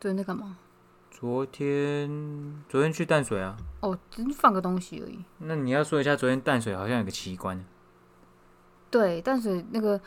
[0.00, 0.56] 昨天在干嘛？
[1.10, 2.08] 昨天
[2.70, 3.54] 昨天去淡水啊。
[3.80, 5.18] 哦，只是放个东西而已。
[5.40, 7.62] 那你要说一下，昨天淡水好像有个奇观，
[8.90, 10.00] 对，淡水那个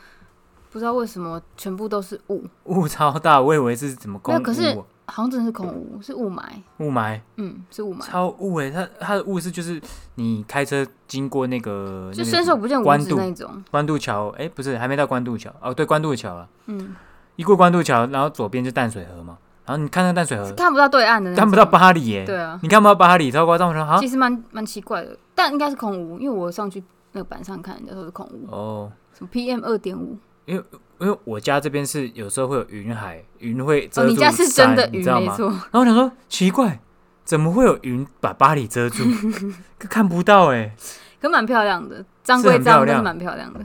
[0.72, 4.74] 不知道为什么全部都是雾，雾超大，我以为是怎么公没有可是
[5.06, 6.42] 好像真的是空雾，是雾霾。
[6.78, 9.80] 雾霾，嗯，是雾霾，超雾诶、它它的雾是就是
[10.16, 13.62] 你开车经过那个就那个伸手不见五指那种。
[13.70, 16.48] 关渡桥，哎、不是还没到关渡桥哦，对，关渡桥了。
[16.66, 16.96] 嗯，
[17.36, 23.68] 一过关渡桥，然后左边就淡水河嘛，然后你看那个淡水河，看不到对岸的，看不到巴黎耶、对啊，你看不到巴黎，超夸张。
[23.68, 26.82] 我说好其实蛮蛮奇怪的，但应该是空污，因为我上去
[27.12, 30.64] 那个板上看，人家说是空污，哦，什么 PM 二点五，因为
[30.98, 35.04] 因为我家这边是有时候会有云海，云会遮哦，住你家是真的云？
[35.04, 36.80] 没错，然后我想说奇怪，
[37.24, 39.02] 怎么会有云把巴黎遮住？
[39.78, 40.74] 可 看不到哎、
[41.20, 42.98] 可蛮漂亮的，脏是归脏，但很漂亮。
[42.98, 43.60] 是蛮漂亮的。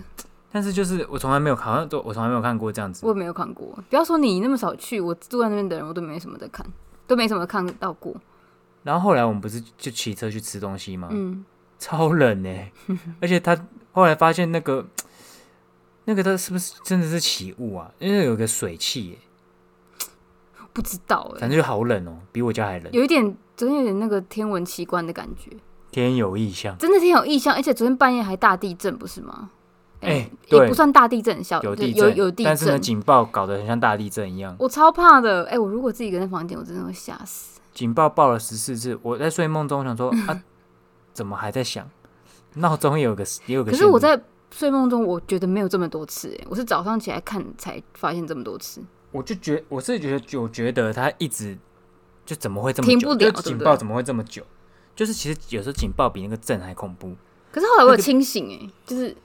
[0.51, 3.11] 但是就是我从来没有，好像都我从来没有看过这样子我。
[3.13, 6.65] 也没有看过，不要说你那么少去，我住在那边的人我都没什么在看，
[7.05, 8.15] 都没什么看到过。
[8.83, 11.09] 然后后来我们不是就骑车去吃东西吗？
[11.11, 11.45] 嗯，
[11.77, 12.71] 超冷哎、
[13.21, 13.55] 而且他
[13.91, 14.85] 后来发现那个
[16.05, 17.91] 那个他是不是真的是起雾啊？
[17.99, 20.07] 因为有个水汽、欸，
[20.73, 22.91] 不知道哎、反正就好冷哦、比我家还冷。
[22.91, 23.23] 有一点
[23.55, 25.51] 昨天有点那个天文奇观的感觉，
[25.91, 29.51] 天有异象，真的天有异象，而且昨天半夜还大地震，不是吗？
[30.01, 34.55] 哎也不算大地震，小有地震，有有地震但是呢，警报搞得很像大地震一样。
[34.59, 35.43] 我超怕的。
[35.45, 37.59] 哎、我如果自己一个人在房间，我真的会吓死。
[37.73, 40.43] 警报报了十四次，我在睡梦中想说 啊，
[41.13, 41.89] 怎么还在响？
[42.55, 43.71] 闹钟也有个也有个。
[43.71, 44.19] 可是我在
[44.51, 48.81] 睡梦中，我觉得没有这么多次、哎，我是早上起来看才发现这么多次。
[49.11, 51.57] 我就觉我是觉得，我觉得他一直
[52.25, 52.99] 就怎么会这么久？
[52.99, 54.43] 停不了警报怎么会这么久？
[54.95, 57.15] 就是其实有时候警报比那个震还恐怖。
[57.51, 59.15] 可是后来我有清醒、哎，就是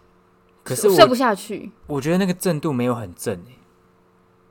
[0.64, 1.70] 可是我不下去。
[1.86, 3.58] 我觉得那个震度没有很震诶、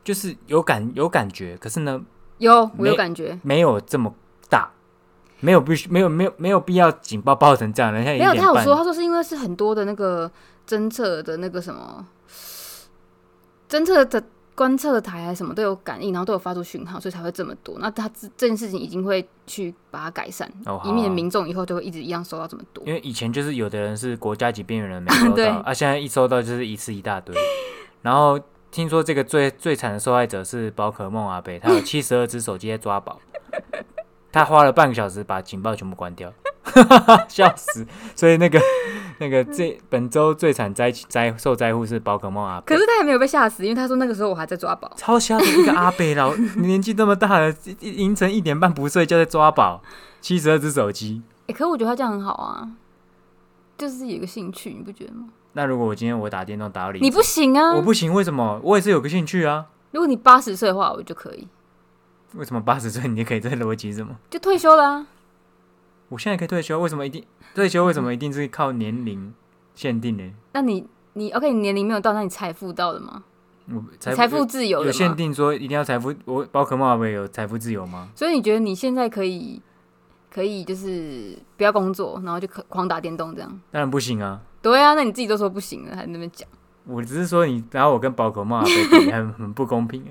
[0.03, 2.01] 就是有感有感觉，可是呢
[2.37, 3.37] 有，我有感觉。
[3.41, 4.13] 没有这么
[4.49, 4.71] 大，
[5.39, 10.31] 没有必须没有没有没有必要警报报成这样，人家没有，他有说，他说是因为是很多的那个
[10.67, 12.05] 侦测的那个什么
[13.67, 14.23] 侦测的
[14.55, 17.77] 观测台还是什么都有感应，然后都有发出讯号，所以才会这么多。
[17.79, 22.83] 那他这这件事情已经会去把它改善，哦，好以免啊民众以后就会一直一样收到这么多。
[22.85, 27.35] 因为以前就是有的人是国家级边缘人没收对到， 啊，现在一收到就是一次一大堆。
[28.01, 33.19] 然后听说这个最最惨的受害者是宝可梦阿北，他有七十二只手机在抓宝，
[34.31, 36.31] 他花了半个小时把警报全部关掉，
[37.27, 37.85] 笑死。
[38.15, 38.59] 所以那个
[39.19, 42.81] 那个这本周最惨灾灾受灾户是宝可梦阿贝可。
[42.81, 44.91] 是他也没有被吓死，因为他说那个时候我还在抓宝。
[44.95, 49.81] 超吓的一个阿贝老，年纪这么大了，凌晨一点半不睡就在抓宝，
[50.21, 51.21] 七十二只手机。
[51.47, 52.71] 哎、可是我觉得他这样很好啊，
[53.77, 55.25] 就是有一个兴趣，你不觉得吗？
[55.55, 57.81] 那如果我今天我打电动打到你你不行啊我！
[57.81, 58.59] 不行，为什么？
[58.63, 59.67] 我也是有个兴趣啊。
[59.91, 61.47] 如果你八十岁的话，我就可以，
[62.33, 63.39] 为什么八十岁你就可以？
[63.39, 64.15] 这逻辑是什么？
[64.31, 65.07] 就退休了、啊。
[66.13, 67.25] 我现在可以退休，为什么一定
[67.55, 67.83] 退休？
[67.85, 69.33] 为什么一定是靠年龄
[69.73, 70.31] 限定呢？
[70.51, 73.23] 那你你 OK，你年龄没有到，那你财富到了吗？
[73.67, 75.15] 我你财富自由有限？
[75.15, 78.09] 定说一定要财富，我宝可梦阿贝有财富自由吗？
[78.13, 79.59] 所以你觉得你现在可以
[80.31, 83.49] 可以就是不要工作，然后就可狂打电动这样？
[83.71, 84.39] 当然不行啊！
[84.61, 86.47] 对啊，那你自己都说不行了，还在那边讲，
[86.85, 90.05] 我只是说你，然后我跟宝可梦阿贝比，很很不公平，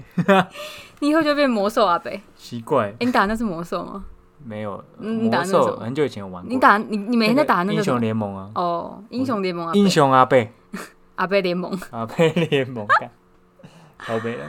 [0.98, 2.20] 你以后就变魔兽阿贝。
[2.34, 4.04] 奇怪，诶你打那是魔兽吗？
[4.44, 8.00] 没有嗯你打魔兽很久以前有玩过，你打你你每天在打那个英雄个什么？
[8.00, 10.52] 联盟啊，哦，英雄联盟啊英雄阿贝。
[11.16, 13.10] 阿贝联盟， 阿贝联盟干，
[13.98, 14.44] 好悲了。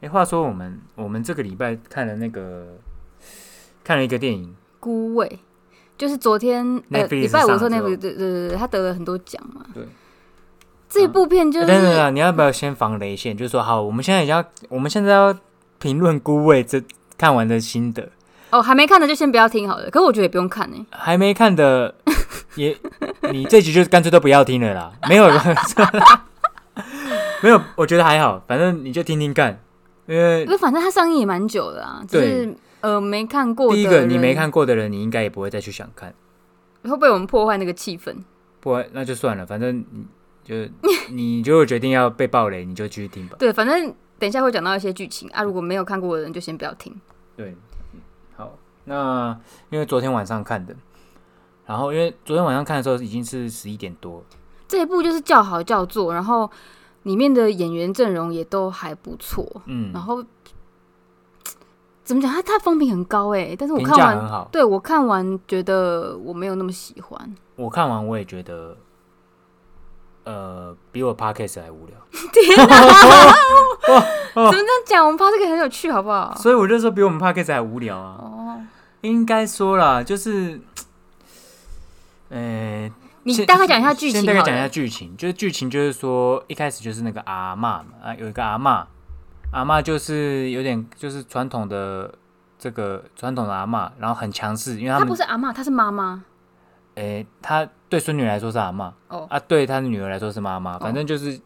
[0.00, 2.76] 哎、话说我们我们这个礼拜看了那个
[3.84, 5.38] 看了一个电影，孤味，
[5.96, 9.64] 就是昨天呃 Netflix 礼拜五的时候上了之后那部对对对对，他得了很多奖嘛。
[9.72, 9.86] 对，
[10.88, 13.36] 这部片就欸等等是等，你要不要先防雷线？
[13.36, 15.34] 就是说，好，我们现在已经要，我们现在要
[15.78, 16.82] 评论《孤味》这
[17.20, 18.08] 看完的心得，
[18.48, 19.90] 哦，还没看的就先不要听好了。
[19.90, 21.94] 可是我觉得也不用看呢、还没看的
[22.54, 22.74] 也，
[23.30, 25.28] 你这集就干脆都不要听了啦，没有，
[27.42, 29.60] 没有，我觉得还好，反正你就听听看，
[30.06, 36.14] 因为因为反正它上映也蛮久了啊，就是呃没看过的第一个你没看过的人，你应该也不会再去想看，
[36.84, 38.16] 会不会我们破坏那个气氛？
[38.60, 40.06] 不然那就算了，反正你
[40.42, 40.54] 就
[41.12, 43.36] 你如果决定要被暴雷，你就继续听吧。
[43.38, 46.94] 对，反正等一下会讲到一些剧情啊，如果没有看过的人就先不要听。
[47.36, 47.56] 对，
[47.94, 48.00] 嗯
[48.36, 48.52] 好，
[48.84, 49.36] 那
[49.70, 50.76] 因为昨天晚上看的，
[51.66, 54.22] 然后因为昨天晚上看的时候已经是十一点多，
[54.68, 56.48] 这一部就是叫好叫座，然后
[57.04, 60.22] 里面的演员阵容也都还不错，嗯，然后
[62.04, 64.48] 怎么讲，它它风评很高哎，但是我看完。
[64.52, 67.34] 对我看完觉得我没有那么喜欢。
[67.56, 68.76] 我看完我也觉得
[70.24, 71.96] 呃，比我 podcast 还无聊，
[74.34, 75.04] 怎么这样讲？
[75.06, 76.34] 我们 podcast 很有趣，好不好？
[76.36, 78.16] 所以我就说比我们 podcast 还无聊啊。
[78.20, 78.60] 哦，
[79.00, 80.60] 应该说啦，就是，
[82.28, 82.90] 呃，
[83.24, 84.20] 你大概讲一下剧情。
[84.22, 88.84] 先大概讲一下剧情，就是剧情就是说，一开始就是那个阿嬷嘛，啊，有一个阿嬷，
[89.52, 92.14] 阿嬷就是有点就是传统的
[92.58, 96.22] 这个传统的阿嬷，然后很强势，因为他她不是阿嬷，她是妈妈。
[97.00, 101.40] 诶，他对孙女来说是阿嬷，哦啊，对他的女儿来说是妈妈，反正就是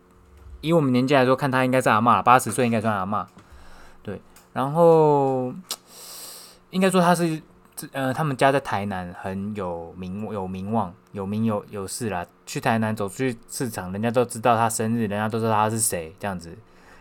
[0.61, 3.25] 以我们年纪来说，看他应该是阿嬷，八十岁应该算阿嬷，
[4.03, 4.21] 对，
[4.53, 5.55] 然后
[6.71, 7.41] 应该说他是
[7.93, 12.27] 呃，他们家在台南很有名有名望，有名有有势啦。
[12.47, 16.57] 去台南走出去市场，人家都知道他生日，人家都知道他是谁这样子。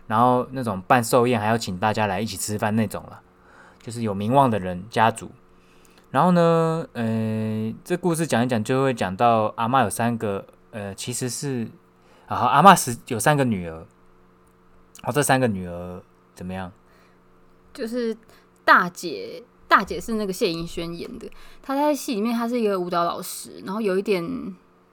[0.06, 3.20] 然后那种办寿宴还要请大家来一起吃饭那种啦，
[3.82, 5.30] 就是有名望的人家族。
[6.14, 11.66] 然后呢，呃，这故事讲一讲就会讲到阿嬷有三个，呃，其实是
[12.28, 13.84] 啊，好阿嬷是有三个女儿，
[15.02, 16.00] 哦，这三个女儿
[16.36, 16.70] 怎么样？
[17.72, 18.16] 就是
[18.64, 21.28] 大姐，大姐是那个谢盈萱演的。
[21.60, 24.24] 她在戏里面，她是一个舞蹈老师，然后有一点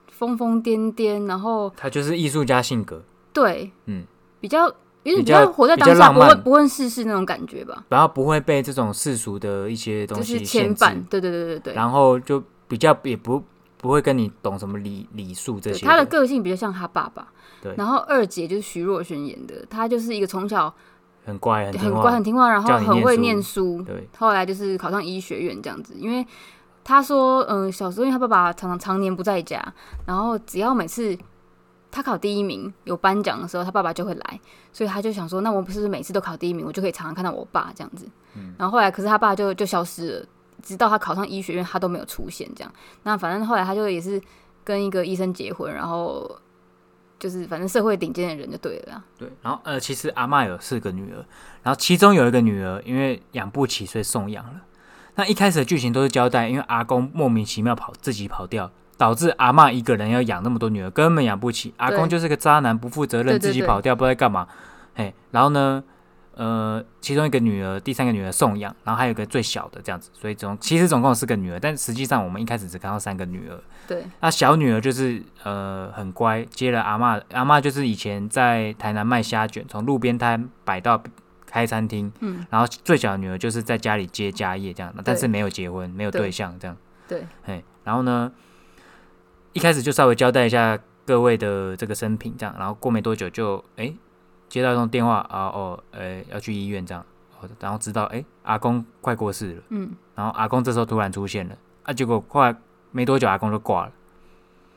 [0.08, 4.08] 疯疯癫癫，然后她就是艺术家性格，对，嗯，
[4.40, 4.74] 比较
[5.04, 10.94] 有点比比较较活在当下，不会不问世事那种感觉吧，然后不会被这种世俗的一些东西牵绊。
[11.10, 11.74] 对对对对对。
[11.74, 13.44] 然后就比较也不
[13.78, 17.28] 不会跟你懂什么礼礼数这，些他的个性比较像他爸爸。
[17.62, 20.74] 对然后二姐就是徐若瑄演的，她就是一个从小
[21.26, 23.84] 很乖很很，乖很听话，然后很会念念书。
[23.84, 26.26] 对后来就是考上医学院这样子，因为
[26.84, 29.64] 他说，嗯、小时候因为他爸爸常常常年不在家，
[30.08, 31.16] 然后只要每次
[31.92, 34.40] 他考第一名有颁奖的时候，他爸爸就会来，
[34.72, 38.08] 所以他就想说，那我不是每次都考第一名，我就可以常常看到我爸这样子。
[38.58, 40.26] 然后后来，可是他爸就就消失了，
[40.64, 42.74] 直到他考上医学院，他都没有出现这样。
[43.04, 44.22] 那反正后来他就也是
[44.64, 46.40] 跟一个医生结婚，然后
[47.20, 49.04] 就是反正社会顶尖的人就对了啦。
[49.18, 51.26] 对，然后呃，其实阿嬷有四个女儿，
[51.62, 54.62] 然后其中有一个女儿因为养不起，所以送养了。
[55.16, 61.74] 那一开始的剧情都是交代，因为阿公莫名其妙跑自己跑掉，导致阿嬷一个人要养那么多女儿，根本养不起。
[61.78, 64.48] 阿公就是个渣男，不负责任，自己跑掉，不知道在干嘛。
[64.94, 65.84] 嘿，然后呢，
[66.36, 73.60] 呃，其中一个女儿，第三个女儿送养，然后还有一个最小的这样子，所以总其实总共有四个女儿，但实际上我们一开始只看到三个女儿。
[73.88, 81.02] 对，那小女儿就是呃很乖，接了阿嬷，阿嬷就是以前在台南卖虾卷，从路边摊摆到
[81.48, 86.22] 开餐厅，嗯，然后最小的女儿就是在家里接家业这样，但是没有结婚，没有对。
[86.22, 86.78] 对象这样，
[87.08, 88.32] 对，嘿，然后呢，
[89.54, 93.94] 一开始就稍微交代一下各位的这个生平这样，然后过没多久就哎、
[94.48, 97.04] 接到一通电话啊哦，呃要去医院这样，
[97.40, 102.56] 哦然后知道哎、阿公快过世了，嗯，然后阿公这时候突然出现了，啊结果后来
[102.92, 103.92] 没多久阿公就挂了。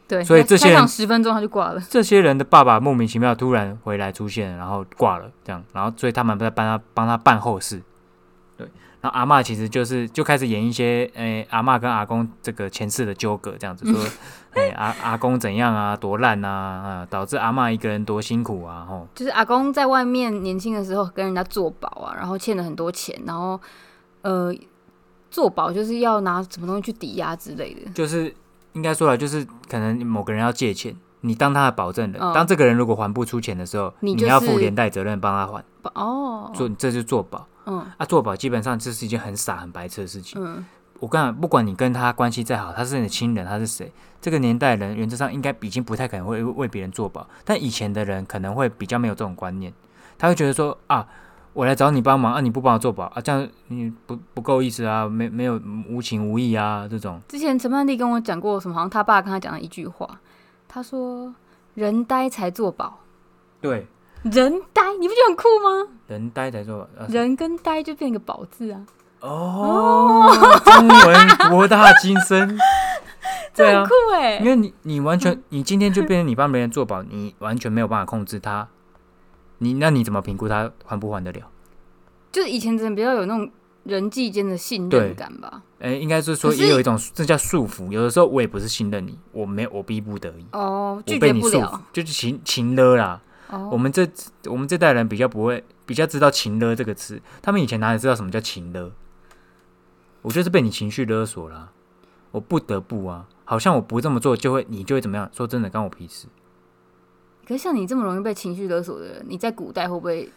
[0.06, 1.80] 对，所以这些人十分钟他就挂了。
[1.88, 7.80] 这些人的爸爸莫名其妙突然回来出现，然后挂了，这样，然后所以他们在帮他帮他办后事，
[8.58, 8.68] 对，
[9.04, 14.02] 然后阿嬷其实就是就开始演一些，诶、阿嬷跟阿公这个前世的纠葛，这样子说，
[14.56, 23.60] 诶、阿阿公怎样啊，多烂啊，啊，导致阿嬷一个人多辛苦啊，吼，就是阿公在外面年轻的时候跟人家做保啊，然后欠了很多钱，然后
[24.22, 24.50] 呃
[25.30, 27.90] 做保就是要拿什么东西去抵押之类的。
[27.92, 28.34] 就是
[28.72, 30.96] 应该说了，就是可能某个人要借钱。
[31.20, 35.62] 你当他的保证人，嗯当这个人如果还不出钱的时候，你就是要负连带责任帮他还，
[35.94, 37.86] 哦，做这就是做保嗯。
[37.96, 38.04] 啊。
[38.06, 40.42] 做保基本上这是一件很傻很白痴的事情。
[40.42, 40.64] 嗯，
[41.00, 49.72] 我跟你讲，不管你跟他关系再好，他是你的亲人，他是谁，这个年代人原则上应该已经不太可能会为别人做保，但以前的人可能会比较没有这种观念，
[50.16, 51.06] 他会觉得说啊，
[51.52, 57.20] 我来找你帮忙啊，你不帮我做保啊，这样你不不够意思啊，没没有无情无义啊，这种。
[57.28, 60.08] 之前陈曼丽跟我讲过什么，好像他爸跟他讲了一句话，
[60.68, 61.34] 他说
[61.74, 63.00] 人呆才做保，
[63.60, 63.86] 对
[64.24, 65.88] 人呆，你不觉得很酷吗？
[66.06, 66.80] 人呆才做。
[66.98, 68.80] 啊人跟呆就变一个宝字啊，
[69.20, 72.58] 哦，中文博大精深，
[73.54, 78.66] 对啊很酷，哎、因为你你完全你今天就变成你帮别人做保，你完全没有办法控制他，
[79.58, 81.42] 你那你怎么评估他还不还得了？
[82.32, 83.50] 就是以前真的比较有那种
[83.84, 85.62] 人际间的信任感吧。
[85.80, 93.20] 哎、应该是说也有一种这叫束缚，有的时候我也不是信任你，我没有我逼不得已，哦，我拒被你束缚绝不了。，就是情情勒啦。
[93.54, 94.08] 哦，我们这
[94.46, 98.92] 我们这代人比较不会，比较知道情勒这个词，他们以前哪里知道什么叫情勒？
[100.22, 101.70] 我就是被你情绪勒索啦，
[102.30, 105.30] 我不得不啊，好像我不这么做就会你就会怎么样？
[105.32, 106.26] 说真的，关我屁事。
[107.46, 110.30] 可是像你这么容易被情绪勒索的人，你在古代会不会？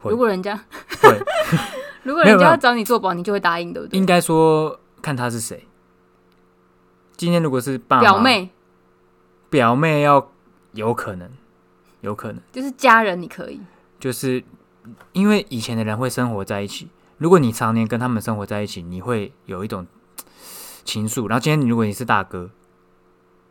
[0.00, 0.56] 会如果人家
[1.02, 1.20] 会，
[2.04, 3.98] 如果人家要找你做保，你就会答应，对不对？
[3.98, 5.66] 应该说看他是谁。
[7.18, 8.48] 今天如果是爸表妹，
[9.50, 10.32] 表妹要
[10.72, 11.30] 有可能，
[12.00, 13.60] 有可能，就是家人你可以，
[13.98, 14.42] 就是
[15.12, 16.88] 因为以前的人会生活在一起，
[17.18, 19.86] 如果你常年跟他们生活在一起，你会有一种
[20.84, 21.28] 情愫。
[21.28, 22.50] 然后今天你如果你是大哥，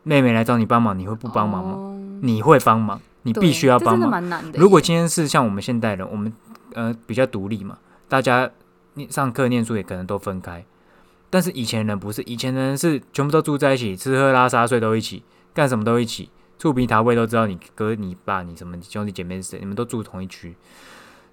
[0.04, 1.74] 妹妹来找你帮忙，你会不帮忙吗？
[1.74, 4.22] 哦你会帮忙，你必须要这真的帮忙。
[4.22, 4.60] 蛮难的。
[4.60, 6.34] 如果今天是像我们现代人，我们
[6.74, 7.78] 呃比较独立嘛，
[8.10, 8.52] 大家
[8.96, 10.66] 念上课念书也可能都分开。
[11.30, 16.30] 但是以前人不是，以前人是全部都住在一起，吃喝拉撒睡都一起，干什么都一起，
[16.60, 20.56] 触鼻桃味都知道你哥、你爸、你什么兄弟姐妹是谁，你们都住同一区。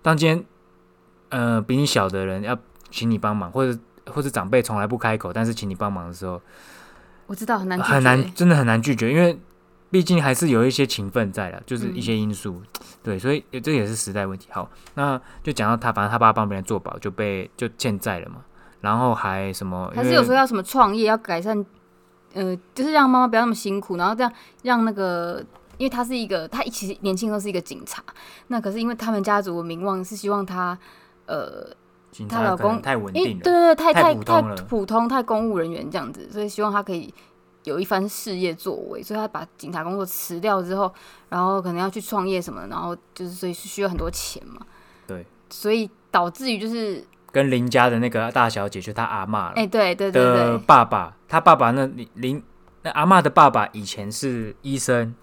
[0.00, 0.44] 当今天
[1.30, 2.56] 呃比你小的人要
[2.90, 6.40] 请你帮忙，或者或者长辈从来不开口，但是请你帮忙的时候，
[7.26, 9.36] 我知道很难拒很难，真的很难拒绝，因为
[9.90, 12.62] 毕竟还是有一些情分在的，就是一些因素，
[13.02, 14.46] 对，所以这也是时代问题。
[14.52, 18.44] 好，那就讲到他，反正他爸帮别人做保，就被就欠债了嘛，
[18.80, 21.66] 然后还什么，还是有时候要什么创业，要改善，
[22.36, 24.30] 呃，就是让妈妈不要那么辛苦，然后这样
[24.62, 25.42] 让那个，
[25.78, 28.04] 因为他是一个，他其实年轻的时候是一个警察，
[28.48, 30.78] 那可是因为他们家族的名望是希望他，
[31.24, 31.66] 呃，
[32.12, 32.80] 警她老公
[33.14, 37.12] 因为定了，对对对，太太太太普通了普通，太公务人员这样子，所以希望他可以
[37.64, 40.92] 有一番事业作为，所以他把警察工作辞掉之后，
[41.30, 44.60] 然后可能要去创业什么的，然后就是所以是需要很多钱嘛，
[45.06, 47.04] 对，所以导致于就是，
[47.36, 52.42] 跟林家的那个大小姐，就他阿妈了哎、对对对的对，爸爸，他爸爸那林林
[52.80, 55.14] 那阿妈的爸爸以前是医生，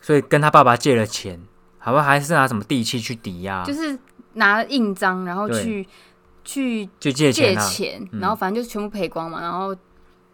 [0.00, 1.40] 所以跟他爸爸借了钱，
[1.78, 3.98] 好吧，还是拿什么地契去抵押，就是
[4.34, 5.60] 拿印章，然后对。
[5.60, 5.88] 去
[6.44, 8.20] 去就借借钱啊，钱，嗯。
[8.20, 9.74] 然后反正就是全部赔光嘛，然后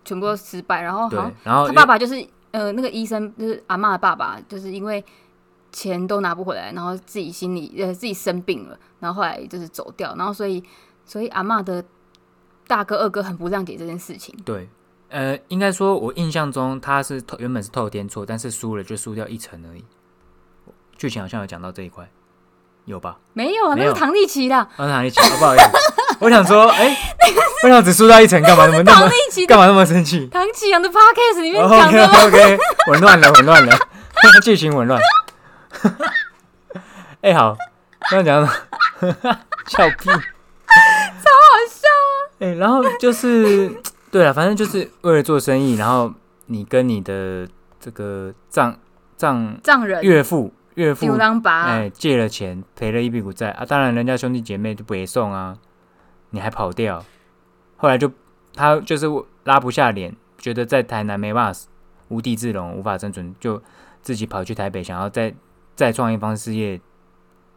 [0.04, 5.02] 全部都失败，然后好像，然后他爸爸就是呃那个医生就是阿妈的爸爸，就是因为
[5.72, 10.62] 钱都拿不回来，然后自己心里呃自己生病了，然后后来就是走掉，然后所以
[11.10, 11.84] 所以阿嬷的
[12.68, 14.68] 大哥二哥很不谅解这件事情，对，
[15.08, 19.84] 呃，应该说，我印象中他是透原本是透天错，但是输了就输掉一层而已。
[20.96, 22.08] 剧情好像有讲到这一块，
[22.84, 23.18] 有吧？
[23.32, 25.24] 没有啊，那是唐立奇的，啊，哪里讲？
[25.26, 25.64] 哦不好意思，
[26.20, 26.86] 我想说，哎、
[27.64, 28.40] 为什么只输掉一层？
[28.44, 33.76] 干嘛那么那么唐立奇的干嘛那么生气唐启阳的 podcast 里面讲的吗？OK，混乱了，混乱了，
[34.44, 35.00] 剧情混乱。
[37.22, 37.56] 哎、好，
[38.08, 38.52] 刚刚讲到
[39.66, 40.08] 笑屁！
[42.40, 43.70] 哎、然后就是
[44.10, 46.12] 对啊，反正就是为了做生意，然后
[46.46, 47.46] 你跟你的
[47.78, 48.76] 这个丈
[49.16, 51.06] 丈丈人岳父岳父
[51.44, 55.56] 哎、借了钱赔了一屁股债啊，当然人家兄弟姐妹就不给送啊，
[56.30, 57.04] 你还跑掉，
[57.76, 58.10] 后来就
[58.54, 59.06] 他就是
[59.44, 61.60] 拉不下脸，觉得在台南没办法
[62.08, 63.62] 无地自容，无法生存，就
[64.00, 65.34] 自己跑去台北，想要再
[65.76, 66.80] 再创一番事业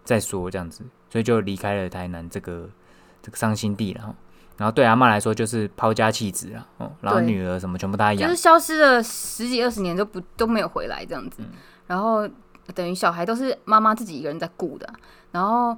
[0.04, 2.70] 再说这样子，所以就离开了台南这个
[3.22, 4.16] 这个伤心地了哈。
[4.58, 8.30] 然后对阿妈来说就是抛家弃子了哦，然后女儿什么全部她养。
[8.30, 11.48] 就是，消失了十几二十年都不都没有回来这样子，嗯。
[11.88, 12.28] 然后
[12.74, 14.94] 等于小孩都是妈妈自己一个人在顾的啊，
[15.32, 15.78] 然后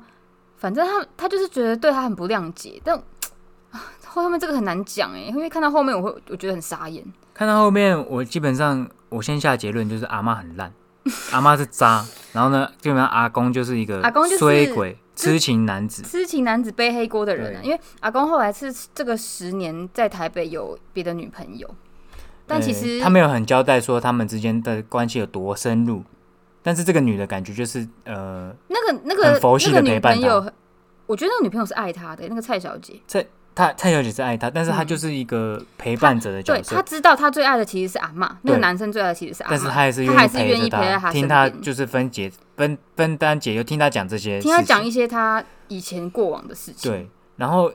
[0.57, 2.95] 反正他他就是觉得对他很不谅解，但
[3.71, 7.03] 啊后面这个很难讲哎，因为看到后面我会我觉得很傻眼，
[7.33, 10.71] 看到后面，我基本上我先下结论就是阿妈很烂，
[11.31, 16.03] 阿妈是渣，然后呢，基本上阿公就是一个阿公就是衰鬼、痴情男子。
[16.03, 21.73] 痴情男子背黑锅的人啊，因为阿公后来是这个十年在台北有别的女朋友，
[22.45, 26.03] 但其呃实他没有很交代说他们之间的关系有多深入，
[26.61, 30.51] 但是这个女的感觉就是呃，那个那个佛系那个女地陪伴朋友，
[31.05, 32.99] 我觉得那个女朋友是爱他的，那个蔡小姐。
[33.55, 34.85] 她蔡小姐是爱他，但是她嗯。
[34.85, 46.91] 就是一个陪伴者的角色对他，知道他最爱的其实是阿嬷，那个男生最爱的其实是阿嬷，但是他还是愿意陪在他，听身边，他就是分解分分担解忧，听他讲这些，听他讲一些他以前过往的事情。
[46.91, 47.73] 对，然后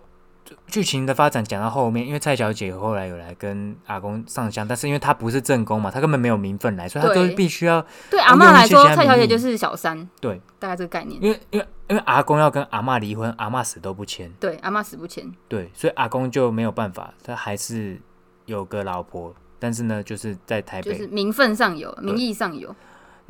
[0.67, 11.23] 剧情的发展讲到后面，因为蔡小姐后来有来跟阿公上香，但是因为她不是正宫嘛，她根本没有名分来，所以她都必须要，对阿嬷来说，蔡小姐就是小三，对，大概这个概念。
[11.23, 18.01] 因为因为因为阿公要跟阿嬷离婚，阿嬷死都不签，对，阿妈死不签，对，所以阿公就没有办法，他还是
[18.47, 20.93] 有个老婆，但是呢，就是在台北。
[20.93, 22.75] 就是名分上有，名义上有。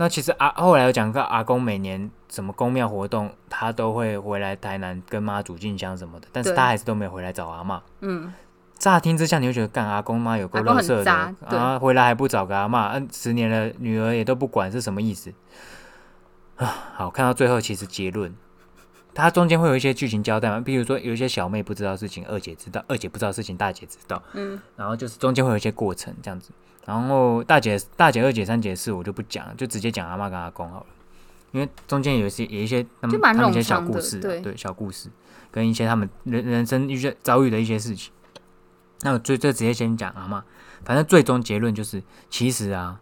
[0.00, 7.83] 那其实阿后来有讲到阿公每年什么公庙活动，他都会回来台南跟妈祖进香什么的，但是他还是都没有回来找阿妈。
[8.00, 8.33] 嗯，
[8.78, 11.12] 乍听之下，你会觉得干阿公妈有够阿公很乐色的
[11.54, 15.35] 啊，回来还不找个阿妈，嗯、十年了，女儿也都不管，是什么意思。
[16.57, 16.66] 啊？
[16.95, 18.35] 好，看到最后，其实结论，
[19.12, 26.52] 它中间会有一些剧情交代嘛，比如说有一些小妹不知道事情，二姐知道，二姐不知道事情，大姐知道，嗯，然后就是中间会有一些过程这样子，
[26.87, 30.87] 然后大姐、大姐、二姐、三姐四我就不讲了，就直接讲阿妈跟阿公好了，
[31.52, 35.08] 因为中间有一些有一些他们他们一些小故事、啊，对对小故事，
[35.50, 38.12] 跟一些他们人人生遇些遭遇的一些事情。
[39.02, 40.44] 那我最最直接先讲阿妈，
[40.84, 43.00] 反正最终结论就是，其实啊，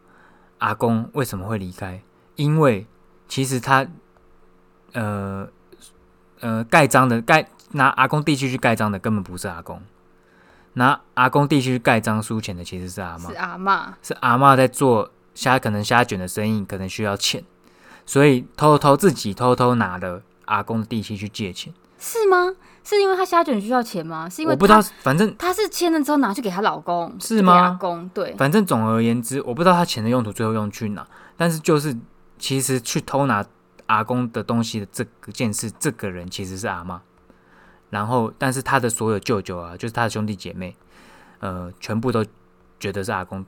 [0.58, 2.02] 阿公为什么会离开？
[2.36, 2.86] 因为
[3.26, 3.86] 其实他
[4.92, 5.48] 呃
[6.40, 9.82] 呃盖章的盖拿阿公地契去盖章的根本不是阿公，
[10.78, 17.44] 拿阿公地契去盖章输钱的其实是阿妈是，阿妈，是阿妈在做虾可能虾卷的生意，可能需要钱，
[18.06, 21.74] 所以偷偷自己偷偷拿了阿公的地契去借钱。
[21.98, 22.54] 是吗？
[22.84, 24.28] 是因为他虾卷需要钱吗？
[24.30, 31.06] 是因为我不知道，反正他是签了之后拿去给她老公，是吗阿公对，反正总而言之，我不知道他钱的用途最后用去哪，
[31.36, 31.94] 但是就是
[32.38, 33.44] 其实去偷拿
[33.86, 37.02] 阿公的东西的这个件事，这个人其实是阿妈。
[37.90, 40.76] 然后，但是他的所有舅舅啊，就是他的兄弟姐妹，
[41.40, 42.24] 呃，全部都
[42.78, 43.44] 觉得是阿公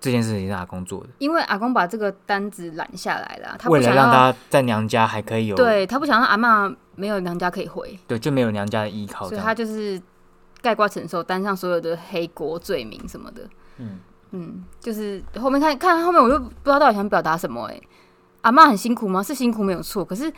[0.00, 9.40] 这件事情是阿公做的，因为阿公把这个单子揽下来了，他为了，让他在娘家还可以有对他不想让阿嬷没有娘家可以回，对就没有娘家的依靠所以。
[9.40, 10.00] 他就是
[10.60, 13.48] 盖瓜承受，担上所有的黑锅罪名什么的。
[13.78, 14.00] 嗯，
[14.32, 17.74] 嗯，就是后面看看后面，我就不知道到底想表达什么、欸。
[17.74, 17.82] 哎，
[18.42, 19.22] 阿嬷很辛苦吗？
[19.22, 20.32] 是辛苦没有错，可是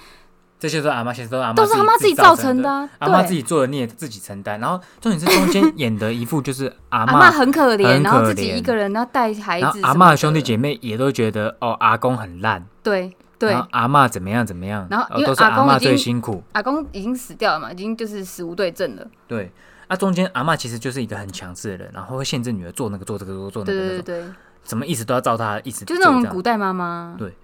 [0.65, 2.89] 这些都是阿妈，其实都是阿妈都是阿妈自己己造成成的、啊。
[3.01, 13.55] 阿妈自己做的孽自己承担，然后重点是中间演的一副就是阿阿妈嬷很可怜，然后自己一个人，然后带孩子阿妈的兄弟姐妹也都觉得哦，阿公很烂，对对。
[13.73, 16.43] 阿妈怎么样怎么样，然后因是阿公最辛苦。
[16.53, 19.07] 阿公已经死掉了嘛，已经就是死无对证了。
[19.29, 19.53] 对，
[19.89, 24.25] 那、中间阿妈其实就是一个很强势的人，然后会限制女儿做那个做这个做做那个，对对对，
[24.63, 27.15] 怎么一直都要照她一直就那种古代妈妈。
[27.19, 27.35] 对。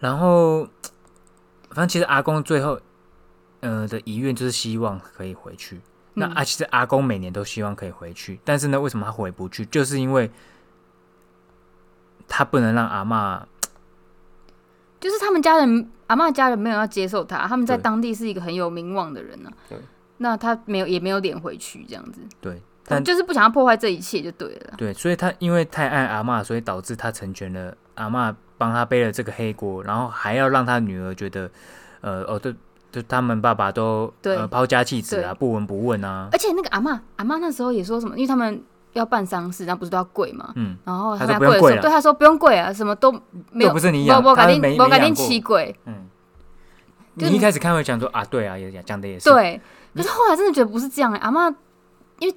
[0.00, 0.66] 然后
[1.74, 2.80] 反正其实阿公最后
[3.60, 5.80] 呃的遗愿就是希望可以回去。
[6.14, 9.66] 那嗯啊，其实阿公每年都希望可以回去，但是呢，为什么他回不去？
[9.66, 10.30] 就是因为
[12.28, 13.42] 他不能让阿嬷
[15.00, 19.76] 就是他们家人，阿嬷家人没有要接受他，他们在当地是一个很有名望的人呢、对
[20.18, 24.74] 那他没有也没有脸回去，这样子，对，他但就是不想要破坏这一切就对了。
[24.78, 31.50] 对，所以他因为太爱阿嬷，所以导致他成全了阿嬷，帮他背了这个黑锅，然后还要让他女儿觉得，
[32.00, 32.54] 呃，哦，对，
[32.92, 34.36] 就他们爸爸都对。
[34.36, 38.62] 呃抛家弃子啊，不闻不问啊，而且那个阿妈，阿妈那时候也说什么，因为他们
[38.92, 43.10] 要办丧事，然后不是都要跪嘛，嗯，然后他他们要跪的时候，对他说不用跪啊，什么都
[43.50, 45.26] 没有，又不是你养，我我改定我改定没养过。
[45.26, 46.06] 七跪，嗯，
[47.14, 49.60] 你一开始看会讲说啊，对啊，也讲的也是，对，
[49.94, 51.48] 可是后来真的觉得不是这样、欸，阿妈
[52.20, 52.34] 因为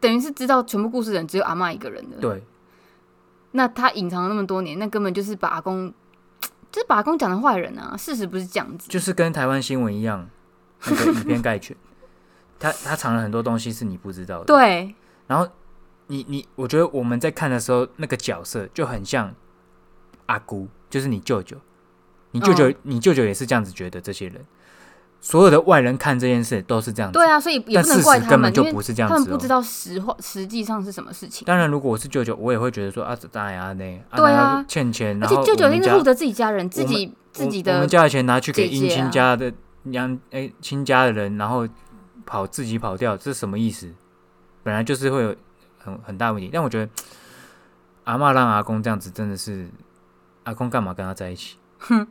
[0.00, 2.42] 等于是知道全部故事的人只有阿妈一个人的，对
[3.52, 5.92] 那他隐藏了那么多年，那根本就是把阿公，
[6.70, 7.96] 就是把阿公讲的坏人啊！
[7.96, 10.28] 事实不是这样子，就是跟台湾新闻一样，
[10.86, 11.76] 那个以偏概全，
[12.60, 14.94] 他他藏了很多东西是你不知道的，对。
[15.26, 15.48] 然后
[16.08, 19.34] 你你，我觉得我们在看的时候，那个角色就很像
[20.26, 21.56] 阿姑，就是你舅舅，
[22.30, 22.74] 你舅舅，嗯。
[22.82, 24.44] 你舅舅也是这样子觉得这些人，
[25.20, 29.18] 所有的外人看这件事都是这样子，对啊，所以也但不能怪他们，本就不是这样子、哦。
[29.18, 31.44] 他们不知道实话实际上是什么事情。
[31.44, 39.52] 当然，如果我是舅舅，我也会觉得说啊，这当然啊，那对啊欠钱，而且舅舅一定是护着自己家人，自己自己的我们的家的钱拿去给姻亲家的
[39.84, 41.66] 娘哎亲家的人，然后
[42.24, 43.92] 跑自己跑掉，这是什么意思？
[44.62, 45.34] 本来就是会有
[45.78, 46.90] 很很大问题，但我觉得
[48.04, 49.68] 阿嬷让阿公这样子真的是，
[50.44, 51.56] 阿公干嘛跟他在一起？
[51.78, 52.06] 哼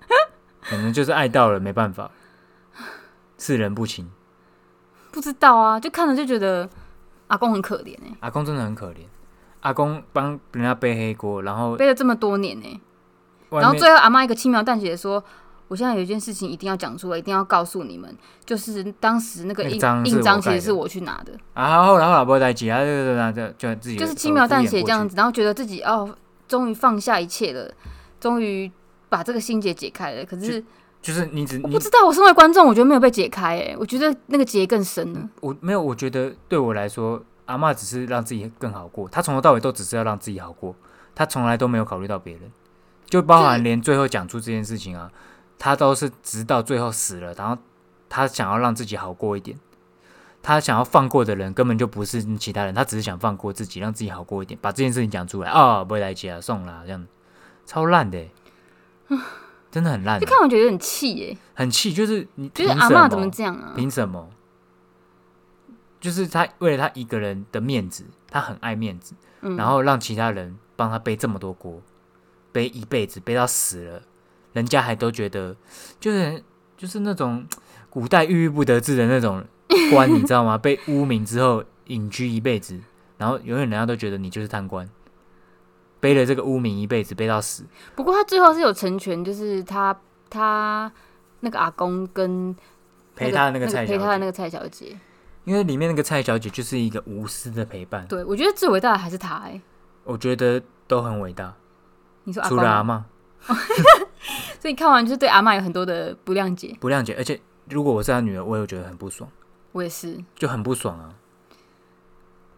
[0.62, 2.10] 可能就是爱到了没办法，
[3.38, 4.10] 世人不清。
[5.10, 6.68] 不知道啊，就看了就觉得
[7.28, 8.98] 阿公很可怜哎、阿公真的很可怜，
[9.60, 12.80] 阿公帮人家背黑锅，然后背了这么多年哎、
[13.48, 15.24] 外面然后最后阿妈一个轻描淡写的说。
[15.70, 25.10] 我现在有一件事情一定要讲出来，一定要告诉你们，就是当时那个印章印章其实是我去拿的，啊，后来后来不会在一起啊，对对对对，就自己就是轻描淡写这样子。
[25.10, 27.70] 子，然后觉得自己哦，终于放下一切了，
[28.18, 28.72] 终于
[29.10, 30.24] 把这个心结解开了。
[30.24, 30.64] 可是
[31.00, 35.28] 就是你只你我不知道，我身为观众，我觉得没有被解开，哎，我觉得那个结更深了。
[35.40, 40.74] 我没有，我觉得对我来说，阿嬷只是让自己更好过，她从头到尾都只是要让自己好过，
[41.14, 42.50] 她从来都没有考虑到别人，
[43.06, 45.10] 就包含连最后讲出这件事情啊，
[45.58, 47.56] 她都是直到最后死了，然后
[48.08, 49.56] 她想要让自己好过一点，
[50.42, 55.48] 她想要放过的人根本就不是其他人，她只是想放过自己，让自己好过一点，把这件事情讲出来。
[55.50, 57.06] 啊，不会来接啊，送啦，这样。
[57.64, 58.30] 超烂的欸、
[59.70, 63.72] 真的很烂就，看我觉得很气，哎，很气，就是你就是凭什么阿妈怎么这样啊？
[63.76, 64.28] 凭什么？
[66.00, 71.82] 就是他为了他一个人的面子，他很爱面子，嗯然后让其他人帮他背这么多锅，
[72.52, 74.02] 背一辈子，背到死了，
[74.52, 75.56] 人家还都觉得
[75.98, 76.42] 就是
[76.76, 77.46] 就是那种
[77.90, 79.44] 古代郁郁不得志的那种
[79.90, 80.56] 官， 你知道吗？
[80.56, 82.78] 被污名之后隐居一辈子，
[83.16, 84.88] 然后永远人家都觉得你就是贪官，
[86.00, 87.64] 背了这个污名一辈子，背到死。
[87.94, 89.98] 不过他最后是有成全，就是他
[90.30, 90.90] 他
[91.40, 92.54] 那个阿公跟
[93.16, 94.98] 陪他的那个蔡小姐，陪他的那个蔡小姐。
[95.44, 99.58] 因为里面那个蔡小姐就是一个无私的陪伴，对，我觉得最伟大的还是他，哎，
[100.04, 101.54] 我觉得都很伟大。
[102.24, 103.06] 你说阿，除了阿妈
[104.60, 106.76] 所以看完就是对阿妈有很多的不谅解。
[106.78, 109.30] 不谅解，而且如果我是他女儿，我也觉得很不爽，
[109.72, 111.14] 我也是，就很不爽啊，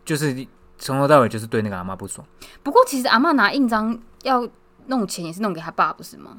[0.05, 0.45] 就是
[0.81, 2.27] 从头到尾就是对那个阿妈不爽，
[2.63, 4.49] 不过其实阿妈拿印章要
[4.87, 6.39] 弄钱也是弄给他爸，不是吗？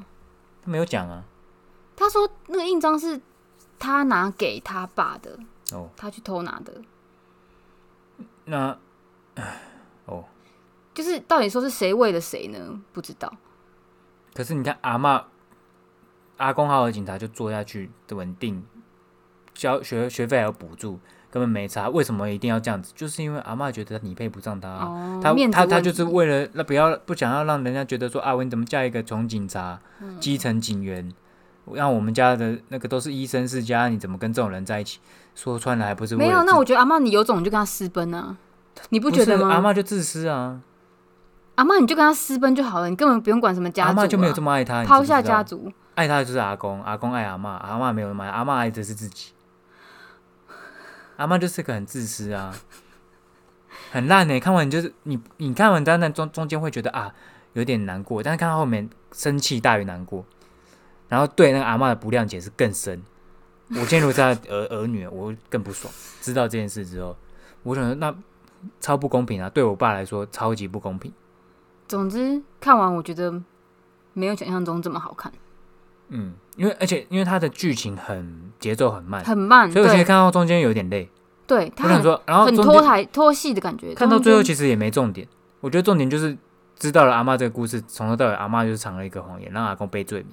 [0.62, 1.24] 他没有讲啊，
[1.96, 3.20] 他说那个印章是
[3.78, 5.38] 他拿给他爸的，
[5.72, 6.82] 哦，他去偷拿的。
[8.44, 8.76] 那，
[10.06, 10.24] 哦，
[10.92, 12.82] 就是到底说是谁为了谁呢？
[12.92, 13.32] 不知道。
[14.34, 15.24] 可是你看阿妈、
[16.38, 18.66] 阿公还有警察就做下去的稳定，
[19.54, 20.98] 交学学费还有补助，
[21.32, 21.88] 根本没差。
[21.88, 22.92] 为什么一定要这样子？
[22.94, 31.10] 就是因为阿妈觉得你配不上他啊、哦，他他他就是题为了那不要不想要让人家觉得说啊，我你怎么嫁一个穷警察、嗯基层警员，
[31.72, 35.00] 让我们家的那个都是医生世家，你怎么跟这种人在一起？
[35.34, 36.44] 说穿了还不是为没有。
[36.44, 38.36] 那我觉得阿妈你有种你就跟他私奔啊，
[38.90, 39.48] 你不觉得吗？
[39.48, 40.60] 阿妈就自私啊，
[41.54, 43.90] 阿妈你就跟他私奔就好了，你根本不用管什么家族、啊。
[43.90, 45.72] 阿妈就没有这么爱他，抛下家族。
[45.94, 49.32] 爱他的就是阿公，阿公爱阿妈，阿妈没有那么爱，阿妈爱的是自己。
[51.16, 52.54] 阿妈就是个很自私啊，
[53.90, 57.14] 很烂呢、看完就是你，你看完在那中中间会觉得啊
[57.52, 60.24] 有点难过，但是看到后面生气大于难过，
[61.08, 63.02] 然后对那个阿妈的不谅解是更深。
[63.68, 65.92] 我今天如果是他儿 儿女，我会更不爽。
[66.20, 67.16] 知道这件事之后，
[67.62, 68.14] 我想说那
[68.80, 69.48] 超不公平啊！
[69.48, 71.12] 对我爸来说超级不公平。
[71.88, 73.42] 总之看完我觉得
[74.12, 75.32] 没有想象中这么好看，
[76.12, 81.08] 嗯，因为而且因为它的剧情很节奏很慢，很慢，所以我其实看到中间有点累。
[81.46, 83.94] 对，我他很想说，然后很拖台拖戏的感觉。
[83.94, 85.26] 看到最后其实也没重点。
[85.60, 86.36] 我觉得重点就是
[86.76, 90.28] 知道了阿妈这个故事，从头到尾阿妈就是藏了一个谎言，让阿公背罪名，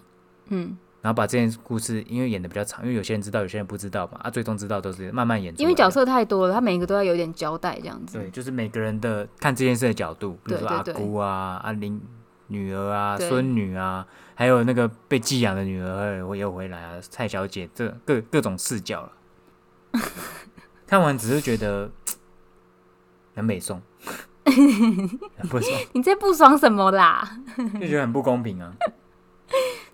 [0.49, 5.53] 嗯，然后把这件故事因为演的比较长，因为有些人知道，有些人不知道嘛，啊，最终知道都是慢慢演。
[5.57, 8.17] 因为角色太多了，他每一个都要有点交代这样子。
[8.17, 12.01] 对，就是每个人的看这件事的角度，比如说阿姑啊、阿玲
[12.49, 19.11] 女儿啊、对孙女啊，还有那个被寄养的女儿也会也有回来啊，蔡小姐这各各种视角了。
[20.85, 21.89] 看完只是觉得
[23.35, 23.81] 很美颂，
[24.45, 27.39] 很不爽，你在不爽什么啦？
[27.79, 28.75] 就觉得很不公平啊。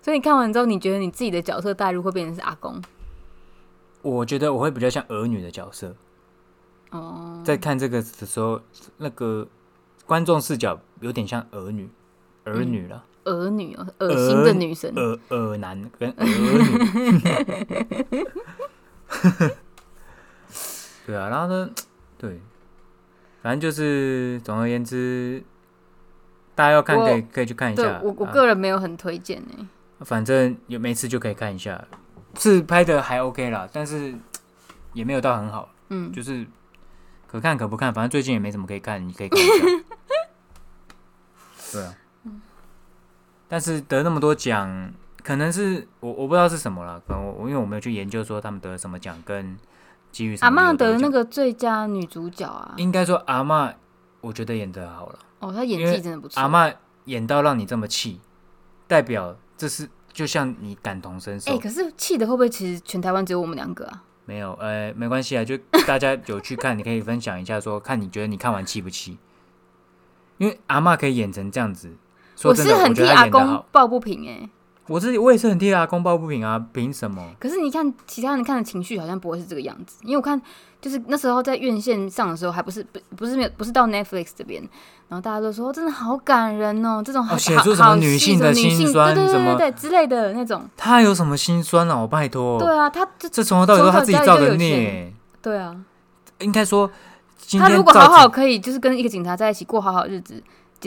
[0.02, 2.82] 所以你看完之后，你觉得你自己的角色代入会变成是阿公？
[4.02, 5.96] 我觉得我会比较像儿女的角色，
[6.90, 8.60] 哦，在看这个的时候，
[8.98, 9.48] 那个
[10.06, 11.90] 观众视角有点像儿女，
[12.46, 13.04] 儿女了。
[13.24, 14.94] 儿女哦，恶心的女神。
[14.94, 17.20] 耳耳男跟儿女。
[21.06, 21.70] 对啊，然后呢，
[22.18, 22.40] 对，
[23.42, 25.42] 反正就是总而言之，
[26.54, 28.00] 大家要看可以可以去看一下。
[28.02, 29.68] 我我啊个人没有很推荐呢。
[30.00, 31.84] 反正有没次就可以看一下，
[32.38, 34.14] 是拍的还 OK 啦，但是
[34.92, 36.46] 也没有到很好，嗯，就是
[37.26, 39.52] 可看可不看，反正最近也没什么可以看，你可以看一下。
[41.72, 41.94] 对啊，
[43.48, 49.56] 但是得那么多奖，可能是我我不知道是什么了，可能我我因为我没有去研究说他们得了什么奖跟
[50.10, 53.74] 基于什么阿妈得那个最佳女主角啊，应该说阿嬷，
[54.20, 56.40] 我觉得演得好了，哦，她演技真的不错。
[56.40, 58.20] 阿嬷演到让你这么气，
[58.86, 61.52] 代表这是就像你感同身受。
[61.52, 64.02] 哎、可是气的会不会其实全台湾只有我们两个啊？
[64.24, 65.56] 没有，呃，没关系啊，就
[65.86, 69.18] 大家有去看，你可以分享一下说看你觉得你看完气不气？
[70.38, 71.96] 因为阿嬷可以演成这样子，说
[72.44, 73.28] 我是很替阿。
[73.28, 74.48] 公抱不平哎、
[74.86, 77.22] 我自己我也是很替阿公抱不平啊，凭什么？
[77.38, 80.40] 可是你看其他人看的情绪好像不会是这个样子，因为我看
[80.80, 84.62] 就是那时候在院线上的时候，还不是不不是没有不是到 Netflix 这边，
[85.08, 90.68] 然后大家都说真的好感人哦，这种好、哦写好出什么女性的什么女性辛酸对对对对对之类的那种。
[90.76, 91.96] 他有什么心酸啊？
[91.96, 95.12] 我拜托，对啊，他这这从头到尾都他自己造的孽。
[95.42, 95.74] 对啊，
[96.38, 96.88] 应该说，
[97.58, 100.42] 他如果好好可以就是跟一个警察在一起过好好日子，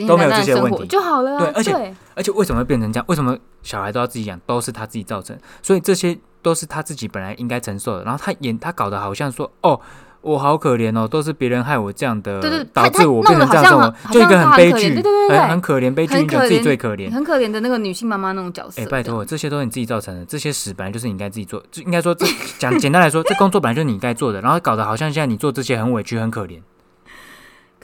[0.06, 1.38] 都没有这些问题就好了、啊。
[1.38, 3.04] 对而且而且为什么会变成这样？
[3.08, 4.40] 为什么小孩都要自己养？
[4.46, 8.04] 都是他自己造成，所以这些都是他自己本来应该承受的。
[8.04, 9.80] 然后他演他搞得好像说，哦，
[10.22, 17.10] 我好可怜哦，都是别人害我这样的，对对导致我变成这样就一个很悲剧，很可怜对对对对很很可怜，悲剧很可英雄自己最可怜。
[17.10, 18.82] 很可怜的那个女性妈妈那种角色。
[18.82, 22.26] 哎、拜托，这些都是你自己造成的，这些屎本来就是你应该自己做，就应该说这
[22.58, 26.60] 讲简单来说，这工作本来就是你该做的，然后搞得好像现在你做这些很委屈、很可怜，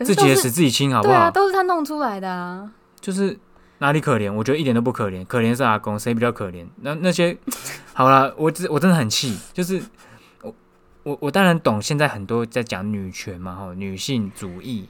[0.05, 1.15] 自己的屎自己清，好不好？
[1.15, 2.71] 对啊，都是他弄出来的啊。
[3.01, 3.39] 就是
[3.79, 4.33] 哪里可怜？
[4.33, 6.67] 我觉得一点都不可怜，可怜是阿公，谁比较可怜？
[6.83, 7.37] 那那些
[7.95, 9.81] 好啦，我只我真的很气，就是
[10.43, 10.55] 我
[11.03, 14.89] 我我当然懂现在很多在讲女权嘛，哈，女性主义，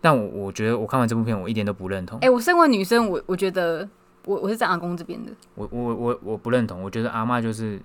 [0.00, 3.88] 但我我觉得我看完这部片，我一点都不认同哎、，我身为女生，我我觉得
[4.24, 5.32] 我我是站阿公这边的。
[5.54, 7.80] 我我我我不认同，我觉得阿妈就是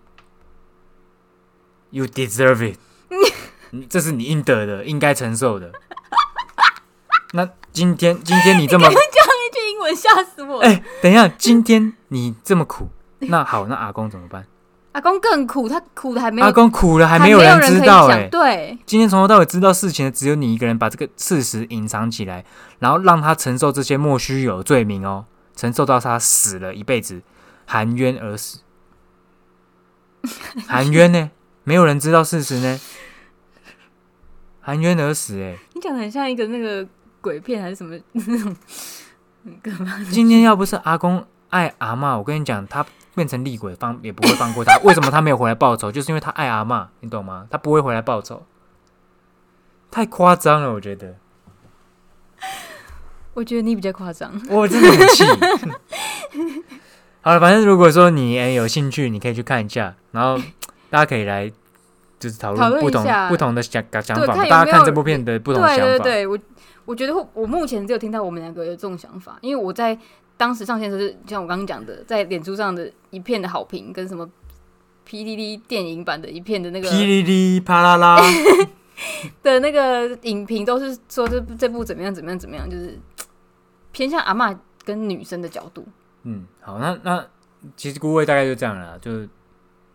[1.90, 2.78] you deserve it，
[3.76, 5.72] 你这是你应得的，应该承受的。
[7.34, 10.68] 那今天今天你这么 一句英文，吓死我了！
[10.68, 14.46] 哎、等一下，今天你这么苦，那好，那阿公怎么办？
[14.94, 22.46] 阿公更苦，他苦的还没有阿公苦了，还还没有人知道、讲哎，对，今天从头到尾知道事情的只有你一个人，把这个事实隐藏起来，
[22.78, 27.24] 然后让他承受这些莫须有的罪名哦，承受到他死了一辈子，
[27.66, 28.60] 含冤而死，
[30.68, 31.32] 含冤呢？
[31.64, 32.80] 没有人知道事实呢，
[34.66, 36.88] 含冤而死、哎，你讲的很像一个那个
[37.20, 38.56] 鬼片还是什么那种
[39.44, 40.02] 很可怕。
[40.10, 44.76] 今天要不是阿公爱阿嬷，我跟你讲，他变成厉鬼放也不会放过他。
[44.84, 45.92] 为什么他没有回来报仇？
[45.92, 47.46] 就是因为他爱阿嬷，你懂吗？
[47.52, 48.44] 他不会回来报仇，
[49.92, 51.16] 太夸张了，我觉得。
[53.36, 54.32] 我觉得你比较夸张。
[54.50, 55.26] 我真的很气。
[57.22, 60.38] 好了，反正如果说你哎、有兴趣，你可以去看一下，然后
[60.90, 61.52] 大家可以来
[62.24, 65.86] 就是讨讨论不同论一下不同的想想对法，大家看看有没有这部片的不同对想法。
[65.86, 66.40] 对对，我
[66.86, 69.98] 我觉得会我目前只有听到我们两个有这种想法，因为我在
[70.38, 74.26] 当时上线的时候，就像我刚刚讲的，在脸书上的一片的好评，跟什么
[75.06, 78.18] PDD 电影版的一片的那个噼里哩啪啦啦，
[79.44, 82.98] 的那个影评，都是说这部这部怎么样怎么样怎么样，就是
[83.92, 85.86] 偏向阿嬷跟女生的角度。
[86.24, 87.26] 嗯，好，那那
[87.76, 89.12] 其实顾问大概就这样了啦，就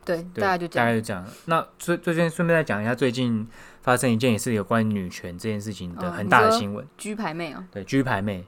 [0.08, 0.86] 对，对，大概就这样。
[0.86, 1.24] 大概就这样。
[1.44, 3.46] 那最最近顺便再讲一下，最近
[3.82, 6.86] 发生一件也是有关于女权这件事情的哦很大的新闻。
[6.96, 8.44] 居牌妹哦、对，居牌妹，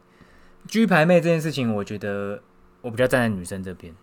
[0.67, 2.43] 居牌妹这件事情，我觉得
[2.81, 3.95] 我比较站在女生这边。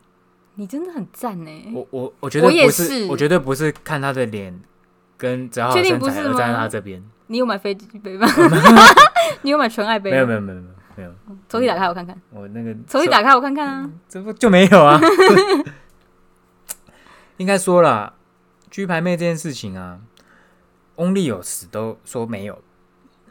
[0.56, 1.72] 你真的很赞呢。
[1.74, 4.60] 我我我觉得不是，是我绝对不是看她的脸
[5.18, 7.04] 跟只要身材而站在她这边。
[7.28, 8.28] 你有买飞机杯吗？
[9.44, 10.10] 你有买纯爱杯？
[10.12, 11.12] 没有没有没有没有没有，
[11.48, 13.90] 抽屉打开我看看，我那个抽屉打开我看看啊。
[14.10, 15.00] 这不就没有啊？
[17.38, 18.14] 应该说啦，
[18.70, 20.00] 居牌妹这件事情啊，
[20.96, 22.62] 翁立友死都说没有，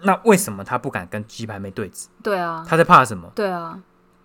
[0.02, 2.06] 那为什么他不敢跟鸡排妹对峙？
[2.22, 3.30] 对啊，他在怕什么？
[3.34, 3.82] 对啊，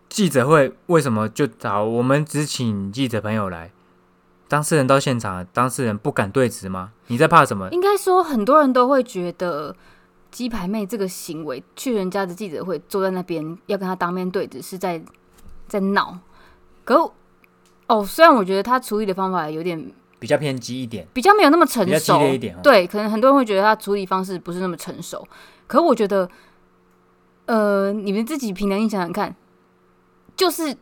[0.10, 3.72] 记者会为什么就找我们只请记者朋友来？
[4.48, 6.91] 当事人到现场，当事人不敢对峙吗？
[7.08, 7.70] 你在怕什么？
[7.72, 9.74] 应该说很多人都会觉得
[10.30, 15.02] 鸡排妹这个行为，去人家的记者会坐在那边要跟他当面对质，是在
[15.67, 16.20] 在闹。
[16.84, 17.10] 可
[17.91, 22.60] 哦，虽然我觉得他处理的方法有点比较偏激一点，比较没有那么成比较激熟，烈一点哦。
[22.63, 25.27] 对，可能很多人会觉得他处理方式不是那么成熟。
[25.67, 26.30] 可我觉得，
[27.47, 29.36] 呃，你们自己凭良心想想看，
[30.38, 30.73] 就是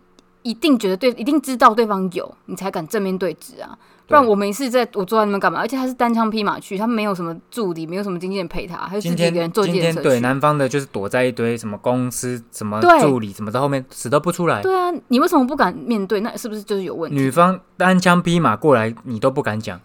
[0.43, 3.75] 一定觉得对，一定知道对方有，你才敢正面对质啊。
[4.09, 5.59] 不然对我没事在我坐在那边干嘛？
[5.59, 10.03] 而且他是单枪匹马去，他没有什么助理，没有什么经纪人陪他，他就自今己一个人坐天今天。
[10.03, 14.61] 对南方的就是躲在一堆什么公司、什么助理、什么在后面死都不出来。
[14.61, 16.19] 对啊，你为什么不敢面对？
[16.21, 17.15] 那是不是就是有问题？
[17.15, 19.79] 女方单枪匹马过来，你都不敢讲，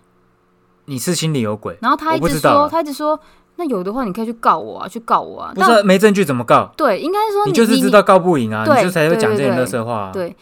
[0.87, 1.76] 你是心里有鬼。
[1.82, 3.20] 然后他一直说，他一直说，
[3.56, 5.52] 那有的话你可以去告我啊，去告我啊。
[5.54, 6.72] 不但是没证据怎么告？
[6.76, 10.10] 对，应该说你就是知道告不赢啊，你就才会讲这些对对对垃圾话啊。
[10.12, 10.34] 对，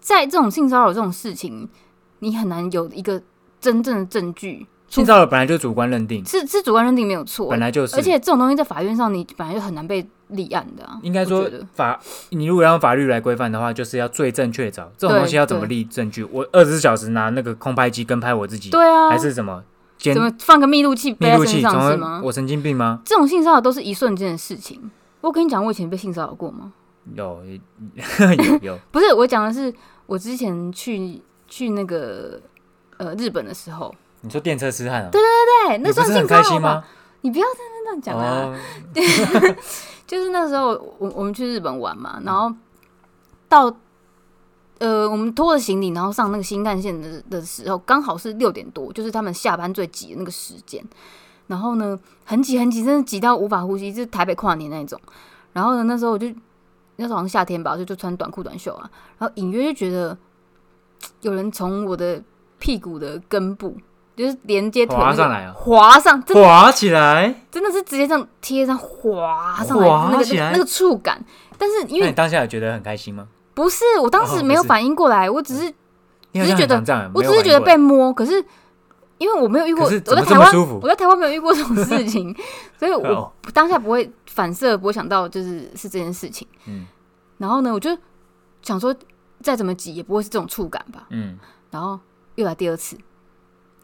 [0.00, 1.68] 在这种性骚扰这种事情，
[2.26, 3.22] 你很难有一个
[3.60, 7.94] 真正的证据，性骚扰本来就主观认定，是是主观认定没有错本，来就是。
[7.94, 10.98] 而且这种东西在法院上，你本来就很难被立案的啊。
[11.02, 14.84] 应该说法，你如果要用法律来规范的话，就是要罪证确凿。
[14.98, 16.24] 这种东西要怎么立证据？
[16.24, 19.62] 我二十四小时拿那个空拍机跟拍我自己，对啊，还是什么
[20.00, 21.62] 怎么放个密录器背在身密录器？
[21.62, 22.20] 从上是吗？
[22.24, 23.02] 我神经病吗？
[23.04, 24.90] 这种性骚扰都是一瞬间的事情。
[25.20, 26.72] 我跟你讲，我以前被性骚扰过吗？
[27.14, 27.40] 有
[27.94, 29.72] 有有，不是，我讲的是
[30.06, 32.40] 我之前去去那个
[32.98, 35.08] 呃日本的时候，你说电车痴汉啊？
[35.10, 35.20] 对，
[35.78, 36.84] 那算你不是很性骚扰吧开心吗？？
[37.22, 38.52] 你不要在那乱讲啊！
[38.52, 38.56] 哦，
[40.06, 42.54] 就是那时候我我们去日本玩嘛，然后
[43.48, 43.74] 到
[44.78, 50.84] 呃我们拖着行李，然后上那个新干线的的时候，刚好是六点多，就是他们下班最挤的那个时间。
[51.48, 55.00] 然后呢，很挤很挤，真的挤到无法呼吸，就是台北跨年那种。
[55.52, 56.26] 然后呢，那时候我就
[56.96, 60.16] 那时候好像夏天吧，就就穿短裤短袖啊，然后隐约就觉得
[61.20, 62.22] 有人从我的
[62.58, 63.76] 屁股的根部，
[64.16, 67.34] 就是连接腿、那个滑上来啊滑上，真的滑起来。
[67.50, 71.24] 真的是直接这样贴上滑上来，那个滑起来那个那个触感。
[71.58, 73.26] 但是因为你当下有觉得很开心吗？
[73.54, 75.72] 不是我当时没有反应过来，我只是
[76.32, 76.76] 只是觉得
[77.14, 78.44] 我只是觉得被摸，可是
[79.16, 82.36] 因为我没有遇过，我在台湾我在台湾没有遇过这种事情，
[82.78, 86.46] 所以我哦当下不会反射，不会想到就是是这件事情。
[86.66, 86.86] 嗯
[87.38, 87.96] 然后呢，我就
[88.60, 88.94] 想说，
[89.46, 91.06] 再怎么挤也不会是这种触感吧。
[91.10, 91.38] 嗯，
[91.70, 92.00] 然后
[92.34, 92.98] 又来第二次，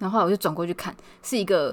[0.00, 1.72] 然后后来我就转过去看，是一个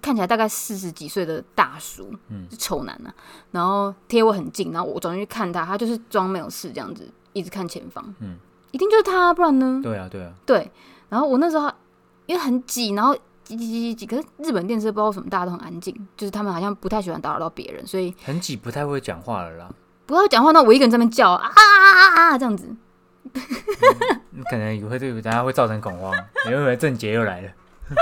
[0.00, 2.48] 看起来大概四十几岁的大叔，嗯。
[2.50, 3.14] 是丑男啊，
[3.52, 8.36] 然后贴我很近，然后我转过去看他，他就是装没有事这样子，一直看前方，嗯，
[8.72, 9.80] 一定就是他，不然呢？
[9.80, 10.68] 对啊对啊，对，
[11.08, 11.70] 然后我那时候
[12.26, 13.14] 因为很挤，然后
[13.44, 19.70] 挤挤挤挤挤，可是日本电视不知道为什么大家都很安静，就是他们好像不太喜欢打扰到别人，所以很挤不太会讲话了啦。
[20.06, 22.66] 不要讲话，那我一个人在那边叫啊啊啊啊啊这样子，
[24.30, 26.12] 你可能也会对大家会造成恐慌，
[26.46, 27.48] 你会以为郑杰又来了。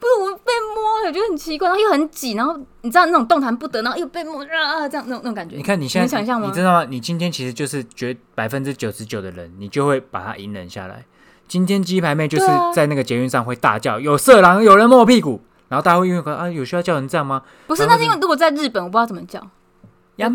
[0.00, 5.56] 不是我被摸，我觉得很奇怪，然后又很挤，然后你知道那种动弹不得，然后又被摸啊，这样那种那种感觉。
[5.56, 6.86] 你看你现在，能想象吗你知道吗？
[6.88, 11.04] 你今天其实就是绝百分之九十九的人，你就会把它隐忍下来。
[11.48, 17.42] 今天鸡排妹就是在那个捷运上会大叫，有色狼，有人摸我屁股，然后大家会因为啊，有需要叫成这样吗？
[17.66, 19.44] 不是，那是因为如果在日本，我不知道怎么叫。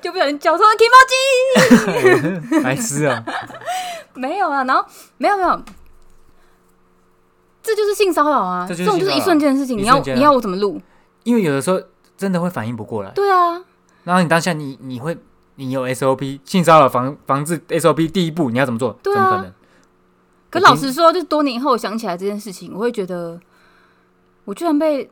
[0.00, 3.22] 就不小心叫错了 Kimoji，白痴啊！
[4.14, 4.84] 没有啊，然后
[5.18, 5.62] 没有没有，
[7.62, 10.80] 这就是性骚扰啊，这就是种就是一瞬间的事情，你要你要我怎么录？
[11.24, 11.80] 因为有的时候
[12.16, 13.62] 真的会反应不过来，对啊，
[14.04, 15.16] 然后你当下你你会
[15.56, 18.98] 你有 SOP 性骚扰防防治 SOP 第一步你要怎么做？
[19.02, 19.52] 对啊怎么可能？
[20.50, 23.38] 可老实说，就是多年以后想起来这件事情，我会觉得
[24.44, 25.10] 我居然被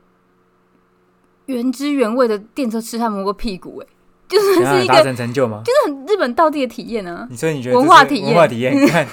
[1.47, 3.89] 原汁原味的电车痴汉摸过屁股、欸，哎，
[4.29, 5.63] 就算怎样达是一个成成就吗？
[5.65, 7.27] 就是很日本道地的体验啊。
[7.31, 8.77] 你所以你觉得文化体验文化体验？
[8.77, 9.07] 你看，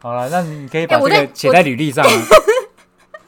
[0.00, 2.10] 好了，那你可以把这个写在履历上啊。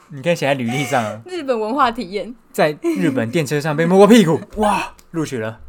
[0.09, 5.59] 你可以写在履历上啊，日本文化体验，在日本电车上被摸过屁股，哇，录取了。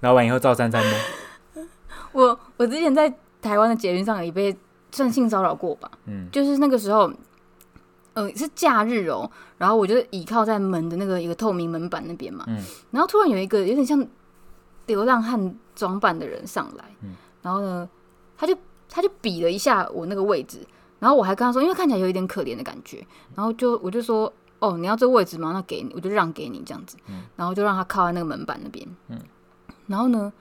[0.00, 0.94] 老板以后照三三摸，
[2.12, 4.56] 我我之前在台湾的捷运上也被
[4.92, 6.28] 算性骚扰过吧，嗯。
[6.30, 7.10] 就是那个时候，
[8.14, 9.28] 呃，是假日哦，
[9.58, 12.62] 然后我就倚靠在门的那个一个透明门板那边嘛，嗯。
[12.90, 14.06] 然后突然有一个有点像
[14.86, 17.16] 流浪汉装扮的人上来，嗯。
[17.42, 17.88] 然后呢，
[18.36, 18.56] 他就
[18.88, 20.58] 他就比了一下我那个位置，
[20.98, 25.52] 然后我还跟他说，因为看起来有一点可怜的感觉，然后就我就说，哦，你要这个位置吗？
[25.52, 27.22] 那给你，我就让给你这样子，嗯。
[27.36, 29.18] 然后就让他靠在那个门板那边，嗯。
[29.86, 30.32] 然后呢，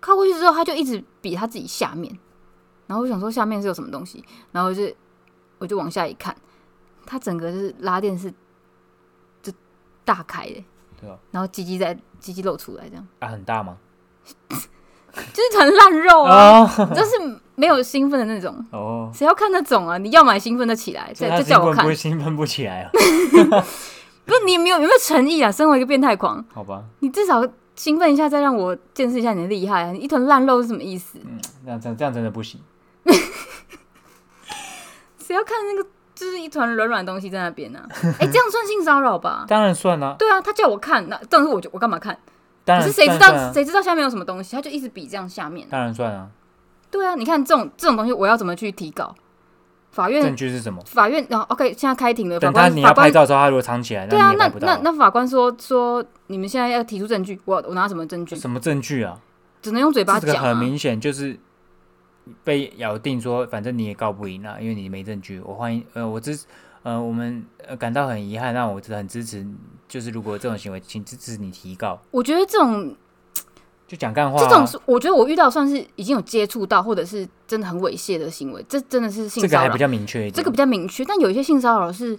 [0.00, 2.16] 靠过去之后，他就一直比他自己下面，
[2.92, 4.82] 然后我想说下面是有什么东西，然后我就
[5.56, 6.36] 我就往下一看，
[7.06, 8.30] 它整个就是拉链是
[9.42, 9.50] 就
[10.04, 10.62] 大开的，
[11.00, 13.06] 对啊然后鸡鸡在鸡鸡露出来这样。
[13.20, 13.78] 啊，很大吗？
[15.32, 18.62] 就是很烂肉啊，哦 就是没有兴奋的那种。
[18.72, 19.96] 哦，谁要看那种啊？
[19.96, 21.94] 你要买兴奋的起来，再就叫我看不。
[21.94, 22.90] 兴奋不起来啊？
[22.92, 25.50] 不是你没有有没有诚意啊？
[25.50, 27.42] 身为一个变态狂，好吧，你至少
[27.74, 29.92] 兴奋一下，再让我见识一下你的厉害啊！
[29.92, 31.18] 你一团烂肉是什么意思？
[31.24, 32.60] 嗯，这样这样这样真的不行。
[35.32, 37.88] 谁要看那个就是一团软软的东西在那边呢、啊？
[38.20, 39.46] 哎、这样算性骚扰吧？
[39.48, 42.16] 当然算啊，对啊，他叫我看，那但是我就我干嘛看？
[42.64, 44.54] 当然可是谁知道谁知道下面有什么东西？
[44.54, 45.66] 他就一直比这样下面。
[45.70, 46.28] 当然算啊。
[46.90, 49.14] 对啊，你看这种这种东西，我要怎么去提稿？
[49.90, 50.82] 法院证据是什么？
[50.86, 58.36] 法院，然后 OK，现在开庭了，法等他官你要拍照的时候，他如果藏起来，对啊，那那那法官说说你们现在要提出证据，我我拿什么证据？
[58.36, 59.18] 什么证据啊？
[59.62, 60.34] 只能用嘴巴这个。
[60.34, 61.38] 很明显就是
[62.44, 65.40] 被咬定说，反正你也告不赢啊，因为你没证据。
[65.40, 66.38] 我欢迎呃，我支
[66.82, 69.46] 呃，我们呃感到很遗憾，但我很支持，
[69.88, 72.94] 就是如果这种行为，请支持你提告，我觉得这种
[73.86, 74.48] 就讲干话、啊。
[74.48, 79.78] 这种是，我觉得我遇到算是已经有接触到，或者是真的很猥亵的行为，这真的是性骚扰这个还比。
[79.78, 80.32] 较明确一点。
[80.32, 82.18] 这个比较明确，但有一些性骚扰是，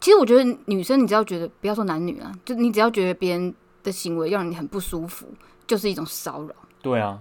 [0.00, 5.28] 其实我觉得女生你只要觉得不要说男女啊，就你只要觉得别人的行为让你很不舒服，
[5.66, 6.54] 就是一种骚扰。
[6.82, 7.18] 对啊，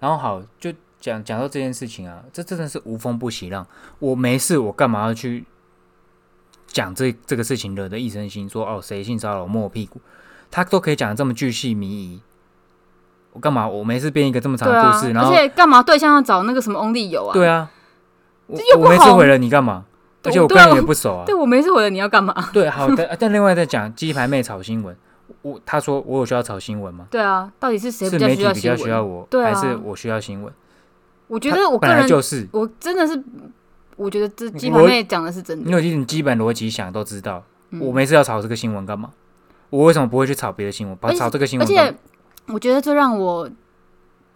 [0.00, 0.72] 然后好，就
[1.04, 3.66] 讲讲到这件事情啊，这真的是无风不起浪。
[3.98, 5.44] 我没事，我干嘛要去
[6.66, 8.48] 讲这这个事情，惹得一身腥？
[8.48, 10.00] 说哦，谁性骚扰摸我屁股，
[10.50, 12.22] 他都可以讲的这么巨细靡遗。
[13.32, 13.68] 我干嘛？
[13.68, 17.34] 我没事编一个这么长的故事，，然而后且干嘛对象要找那个什么 only 友啊？
[17.34, 17.70] 对啊，
[18.46, 19.84] 我我没事毁了你干嘛？
[20.22, 21.24] 而且我跟你也不熟啊。
[21.26, 22.34] 对我没事毁了，你要干嘛？
[22.50, 23.14] 对，好的。
[23.20, 24.96] 但另外再讲鸡排妹炒新闻，
[25.42, 27.06] 我他说我有需要炒新闻吗？
[27.10, 30.50] 对啊，到底是谁是比较媒体比较需要我，对啊还是我需要新闻？
[31.26, 33.22] 我觉得我个人，就是，我真的是，
[33.96, 35.64] 我觉得这鸡我排妹讲的是真的。
[35.64, 37.42] 你有一点基本逻辑想都知道。
[37.70, 39.10] 嗯我没事要炒这个新闻干嘛？
[39.70, 40.96] 我为什么不会去炒别的新闻？
[41.00, 41.94] 把炒这个新闻而，且
[42.46, 43.50] 我觉得最让我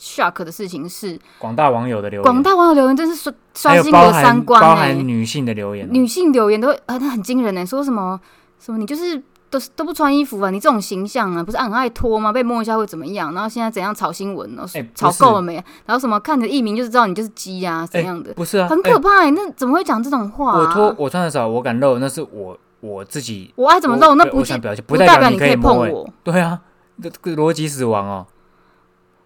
[0.01, 8.21] shock 的事情是，广大网友的留言，广大网友留言真是刷刷新我的三观包哎、含女性的留言哦，女性留言都很很惊人呢、说什么
[8.59, 12.33] 什么你就是都是都不穿衣服啊，你这种形象啊，不是很爱脱吗？
[12.33, 13.33] 被摸一下会怎么样？
[13.35, 14.67] 然后现在怎样炒新闻呢？
[14.75, 15.55] 哎不炒够了没？
[15.87, 18.33] 然后什么看着艺名就是知道你就是鸡啊，怎样的？
[18.35, 20.59] 不是啊，很哎可怕、欸，那怎么会讲这种话、啊？
[20.59, 26.09] 我脱我穿的少，我敢露，那是我我自己我爱怎么露，那不是想表现，不代表你可以碰我。
[26.23, 26.61] 对啊，
[27.03, 28.27] 这这个逻辑死亡哦。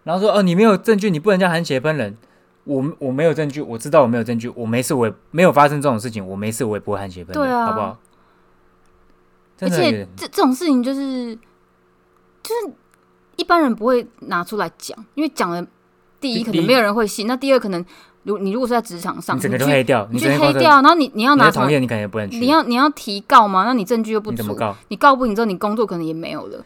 [0.05, 2.17] 然后说哦，你没有证据，你不能这样含血喷人。
[2.65, 7.99] 我我没有证据，我知道我没有证据，我没事，我也没有发生这种事情，我没事，我也不会含血喷人，对啊好不好？
[9.63, 11.35] 而且这这种事情就是
[12.43, 12.73] 就是
[13.37, 15.65] 一般人不会拿出来讲，因为讲了
[16.21, 17.85] 第一可能没有人会信，那第二可能
[18.25, 23.65] 如你如果是在职场上，你整个就去黑掉，你去黑掉，然后你你要拿同业你可能也不能去，你要你要提告吗？
[23.65, 24.77] 那你证据又不足，你怎么告？
[24.89, 26.65] 你告不赢之后，你工作可能也没有了，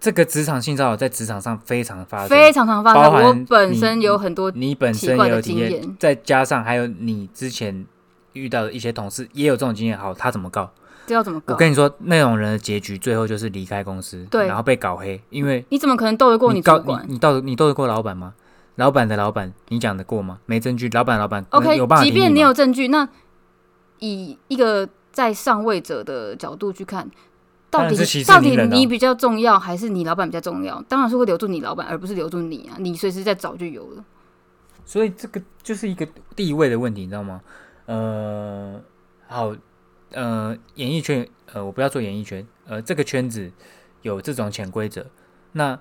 [0.00, 3.12] 这个职场性骚扰在职场上非常发生，非常常发生。
[3.12, 7.86] 我本身有很多你本身有经验，再加上还有你之前
[8.32, 10.70] 遇到的一些同事也有这种经验，好，他怎么告？
[11.06, 11.54] 这要怎么搞？
[11.54, 18.34] 我跟你说，那种人的结局最后就是离开公司，对然后被搞黑，因为你怎么可能斗得过你主管你你斗你斗得过老板吗？
[18.76, 20.38] 老板的老板，你讲得过吗？
[20.46, 23.06] 没证据，老板老板？OK，有办法即便你有证据，那
[23.98, 27.06] 以一个在上位者的角度去看，
[27.70, 30.82] 到底到底你比较重要，还是你老板比较重要？
[30.88, 32.76] 当然是会留住你老板，而不是留住你啊！
[32.78, 34.04] 你随时在找就有了。
[34.84, 37.40] 所以这个就是一个地位的问题，你知道吗？
[37.86, 38.80] 呃，
[39.28, 39.54] 好，
[40.12, 43.50] 呃，演艺圈，呃，我不要做演艺圈，呃，这个圈子
[44.02, 45.06] 有这种潜规则，
[45.52, 45.78] 那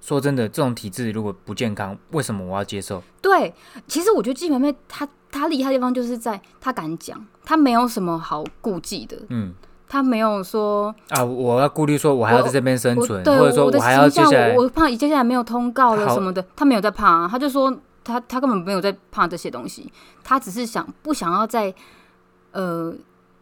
[0.00, 3.02] 说真的，这种体制如果不健康，为什么我要接受？
[3.22, 3.54] 对，
[3.86, 9.54] 其实我觉得季梅妹她她厉害的地方就是在她敢讲，她没有什么好顾忌的，嗯。
[9.88, 17.72] 他没有说啊，我要顾虑说，我还要在这边生存，对或者说我还要接，下来我我怕接下来没有通告了什么的，他没有在怕、啊，他就说
[18.02, 19.88] 他他根本没有在怕这些东西，
[20.24, 21.72] 他只是想不想要在
[22.50, 22.92] 呃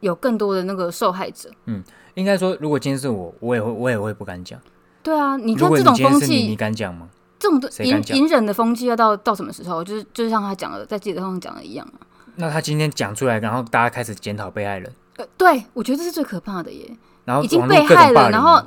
[0.04, 1.50] 有更多的那个受害者。
[1.64, 1.82] 嗯
[2.14, 4.60] 应该说，如果今天是我，我也会，我也会不敢讲。
[5.02, 7.08] 对啊，你看这种风气你，你，敢讲吗？
[7.40, 9.82] 这种的隐隐忍的风气要到到什么时候？
[9.82, 12.06] 就是就是像他讲的，在记者会上讲的一样啊。
[12.36, 18.62] 那他今天讲出来，然后大家开始检讨被害人，呃，对，我觉得这是最可怕的耶，然后已经被害了，然后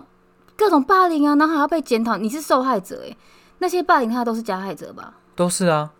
[0.58, 3.16] 各种霸凌啊，然后还要被检讨，你是受害者哎，
[3.60, 5.14] 那些霸凌他都是加害者吧？
[5.36, 5.92] 都是啊。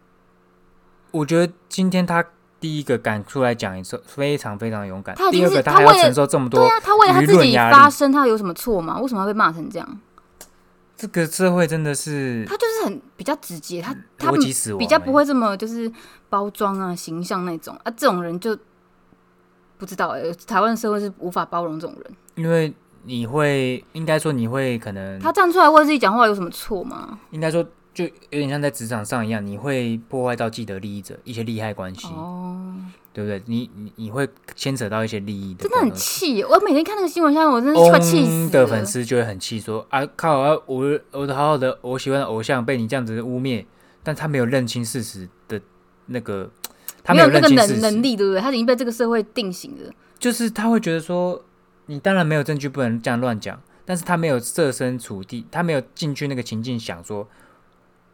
[1.12, 2.26] 我觉得今天他
[2.60, 9.00] 第一个敢出来讲一次，非常非常勇敢第二是个他还要承受这么多对啊，他为了他自己发声，他有什么错吗？
[9.00, 10.00] 为什么要被骂成这样？
[10.96, 14.32] 这个社会真的是他就是很比较直接，他他
[14.80, 15.92] 比较不会这么就是
[16.28, 18.58] 包装啊、形象那种啊，这种人就
[19.78, 22.12] 不知道哎、台湾社会是无法包容这种人。
[22.34, 27.20] 因为你会应该说你会可能他站出来为自己讲话有什么错吗？
[27.30, 27.64] 应该说
[27.98, 32.76] 就有点像在职场上一样，你会破坏到既得利益者一些利害关系，哦，
[33.12, 33.42] 对不对？
[33.48, 35.92] 你你你会牵扯到一些利益的真的很。
[35.96, 36.44] 气！
[36.44, 38.50] 我每天看那个新闻下面，我真的是快气。
[38.52, 43.66] 的粉丝就会很气，说啊靠啊，我我的好好的我喜欢的偶像被你这样子污蔑，
[44.04, 45.60] 但他没有认清事实的
[46.06, 46.52] 那个，
[47.04, 48.40] 他没有那个能能力，对不对？
[48.40, 49.92] 他已经被这个社会定型了。
[50.20, 51.44] 就是他会觉得说，
[51.88, 57.28] 你当然没有证据，不能这样乱讲，但是他没有设身处地，他没有进去那个情境想说，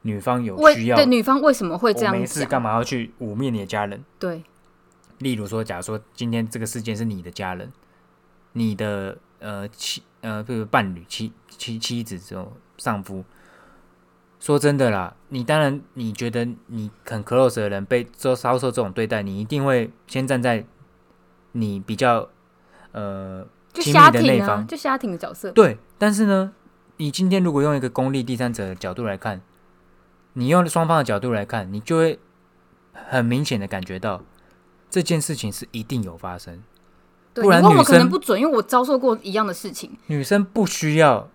[0.03, 2.49] 女方有需要对，女方为什么会这样没事讲？
[2.49, 4.03] 干嘛要去污蔑你的家人？
[4.19, 4.43] 对，
[5.19, 7.71] 例如说，假如说今天这个事件是你的家人，
[8.51, 13.23] 你的呃妻呃，比如伴侣、妻妻妻子这种丈夫，
[14.39, 20.65] 说真的啦，你当然你觉得你很 close 的人被遭遭受这种对待，你一定会先站在
[21.53, 22.27] 你比较
[22.91, 25.49] 呃就亲密的那一方就家庭的角色。
[25.51, 26.51] 对，但是呢，
[26.97, 29.41] 你今天如果用一个公利第三者的角度来看，
[30.33, 32.19] 你用双方的角度来看，你就会
[32.91, 34.21] 很明显的感觉到
[34.89, 36.61] 这件事情是一定有发生。
[37.33, 41.27] 不然女生可能不准，因为我遭受过一样的事情，女生不需要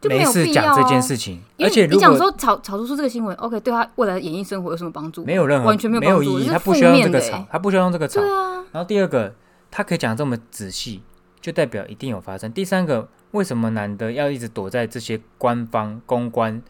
[0.00, 5.24] 就没事讲这件事情，而且你讲说炒炒出出这个新闻，OK，对他未来的演艺生活有什么帮助？
[5.24, 8.20] 没有任何完全没有意义，他不需要用这个负面的欸，吵他不需要用这个吵。
[8.20, 9.32] 对啊，然后第二个，
[9.70, 11.02] 他可以讲这么仔细，
[11.40, 12.52] 就代表一定有发生。
[12.52, 16.60] 第三个，为什么男的要一直躲在这些官方公关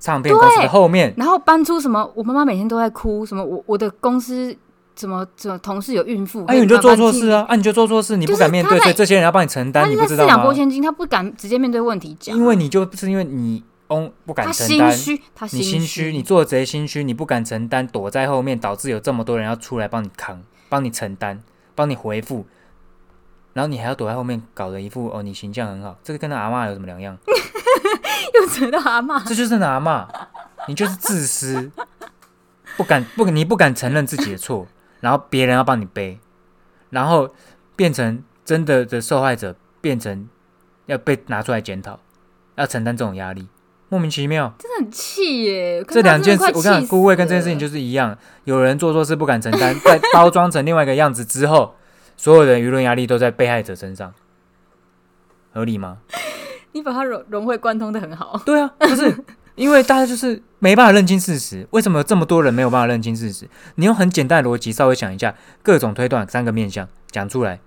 [0.00, 1.14] 唱片公司的后面？
[1.16, 4.56] 然后搬出什么，我妈妈每天都在哭，什么我我的公司
[4.94, 7.44] 怎么怎么同事有孕妇，哎，你就做错事啊！
[7.48, 10.26] 啊，你就做错事，你不敢面对，所以这些人要帮你承担，你不知道吗？
[10.26, 21.42] 两拨千斤，他不敢直接面对问题讲，因为你就是因为你哦不敢承担，心虚，他你心虚，你做贼心虚，你不敢承担，躲在后面，导致有这么多人要出来帮你扛、帮你承担、
[21.74, 22.46] 帮你回复，
[23.52, 27.16] 然后你还要躲在后面，搞得一副哦你形象很好，这个跟他阿嬷有什么两样？
[28.34, 30.06] 又扯到阿妈，这就是那阿嬷，
[30.68, 31.70] 你就是自私，
[32.76, 34.66] 不敢不你不敢承认自己的错，
[35.00, 36.18] 然后别人要帮你背，
[36.90, 37.34] 然后
[37.76, 40.28] 变成真的的受害者，变成
[40.86, 42.00] 要被拿出来检讨，
[42.56, 43.48] 要承担这种压力，
[43.88, 44.54] 莫名其妙。
[44.58, 45.84] 真的很气耶！
[45.88, 51.74] 这两件事，我跟你讲，孤味跟这件事情就就是一样，有人做错事不敢承担，在 包装成另外一个样子之后，
[52.16, 54.12] 所有的舆论压力都在被害者身上，
[55.52, 55.98] 合理吗？
[56.72, 63.48] 你把它融融会贯通的很好，对啊，不是因为大家就是没办法认清事实，为什么这么多人没有办法认清事实？
[63.74, 67.60] 你用很简单的逻辑稍微想一下，各种推断三个面向讲出来，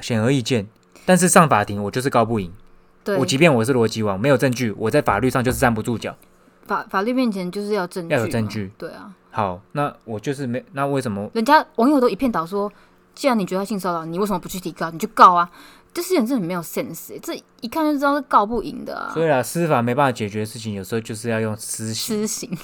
[0.00, 0.66] 显而易见。
[1.04, 2.52] 但是上法庭我就是告不赢，
[3.04, 6.14] 对我，即便我是逻辑王，没有证据，我在法律上就是站不住脚。
[6.66, 11.30] 法法律面前就是要证据，要有证据，对啊，好，那我就是没，那为什么？
[11.32, 12.70] 人家网友都一片倒说，
[13.14, 14.90] 既然你觉得他性骚扰，你为什么不去提告？
[14.90, 15.48] 你去告啊！
[15.96, 19.10] 这些人真的很没有 sense，、欸、这一看就知道是告不赢的啊。
[19.14, 22.18] 所以啊，司法没办法解决的事情，有时候就是要用私刑。
[22.18, 22.58] 私刑，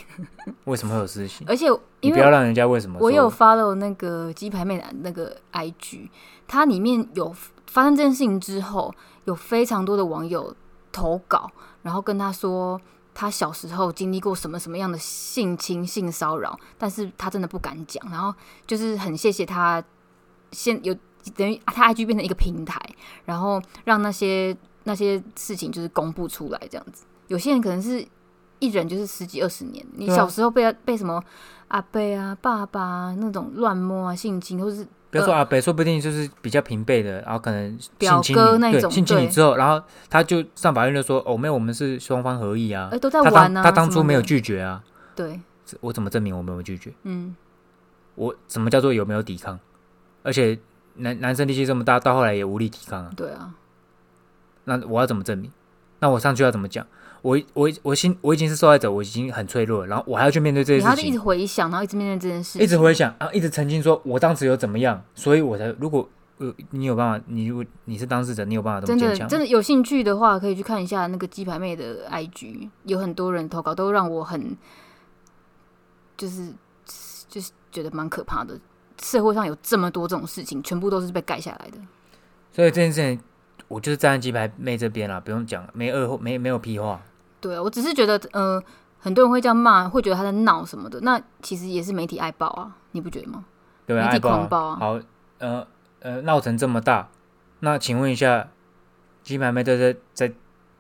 [0.65, 1.47] 为什么会有私刑？
[1.49, 1.67] 而且
[2.03, 2.99] 不要让人家为什么？
[3.01, 6.11] 我有 follow 那个鸡排妹的那个 IG，
[6.47, 7.35] 它里面有
[7.67, 10.55] 发生这件事情之后，有非常多的网友
[10.93, 12.79] 投稿，然后跟他说
[13.15, 18.35] 他小时候经历过什么什么样的性侵、性骚扰，但是他真的不敢讲，然后
[18.67, 19.83] 就是很谢谢他
[20.51, 20.95] 现有
[21.31, 22.81] 等于他 IG 变成一个平台，
[23.25, 27.05] 然后让那些那些事情就是公布出来这样子。
[27.29, 28.05] 有些人可能是
[28.59, 31.23] 一忍就是十几二十年，你小时候被被什么
[31.69, 42.89] 阿伯啊、爸爸啊那种乱摸啊、性侵，或是不要说阿北，说不定就是比较平辈的，然后可能表哥那种性侵你之后，然后他就上法院就说：“哦，没有，我们是双方合意啊。
[42.91, 43.63] 哎、都在他玩啊。
[43.63, 44.83] 当他当初没有拒绝啊，
[45.15, 45.41] 对，
[45.81, 46.93] 我怎么证明我没有拒绝？
[47.03, 47.37] 嗯，
[48.15, 49.59] 我什么叫做有没有抵抗？
[50.23, 50.59] 而且
[50.97, 53.11] 男男生力气这么大，到后来也无力抵抗啊。
[53.17, 53.55] 对啊，
[54.65, 55.51] 那我要怎么证明？
[56.01, 56.87] 那我上去要怎么讲？
[57.23, 69.29] 我我我心我已经是受害者，我已经很脆弱了，然后我还要去面对这些事情你还要一直，回想，然后一直面对这件事情，一直回想，然后一直澄清说我当时有怎么样，所以我才如果呃你有办法，你如果你是当事者，你有办法这真的么坚强？
[69.29, 74.57] 真的有兴趣的话，可以去看一下那个鸡排妹的 IG，有很多人投稿，都让我很
[76.17, 76.53] 就是
[77.29, 78.59] 就是觉得蛮可怕的。
[79.01, 81.79] 社会上有这么多这种事情，全部都是被盖下来的。
[82.53, 83.21] 所以这件事情，
[83.69, 87.01] 我就是站在鸡排妹这边啦，不用讲，没二货，没没有屁话。
[87.41, 88.63] 对啊，我只是觉得，呃，
[88.99, 93.45] 很多人会这样骂，会觉得他在闹什么的，那其实也是媒体爱报啊，你不觉得吗？
[93.87, 95.01] 对啊，媒体爱爆狂暴啊好，
[95.39, 95.67] 呃
[96.01, 97.09] 呃，闹成这么大，
[97.61, 98.49] 那请问一下，
[99.23, 100.33] 鸡排妹在在在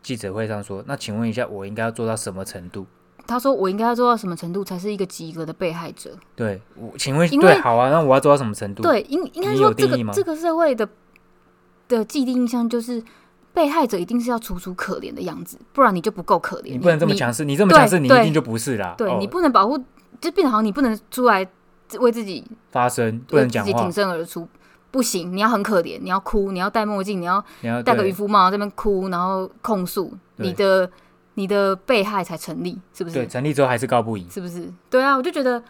[0.03, 2.87] 记者会上说，那请问一下，我应该要做到什么程度？
[3.27, 6.17] 他说我应该要做到什么程度才是一个及格的被害者？
[6.35, 10.89] 对，我请问对，好啊，那我要做到什么程度？，对，应应该说这个这个社会的
[11.89, 13.03] 的既定印象就是。
[13.55, 16.71] 被害者一定是要楚楚可怜的样子，不然你就不够可怜。
[16.71, 18.95] 你不能这么强势，你这么强势，你一定就不是啦。
[18.97, 19.77] 对、哦你不能保护，
[20.19, 21.47] 就变得好像你不能出来
[21.99, 24.49] 为自己发声，不能讲话自己挺，身而出，
[24.91, 30.91] 不行，你要很可怜，你要哭，你要戴墨镜，你要你要戴个渔夫帽，在那边哭，然后控诉你的
[31.35, 34.29] 你的被害才成立，是不是对，成立之后还是告不赢。
[34.31, 34.71] 是不是？
[34.91, 35.63] 对啊，我就觉得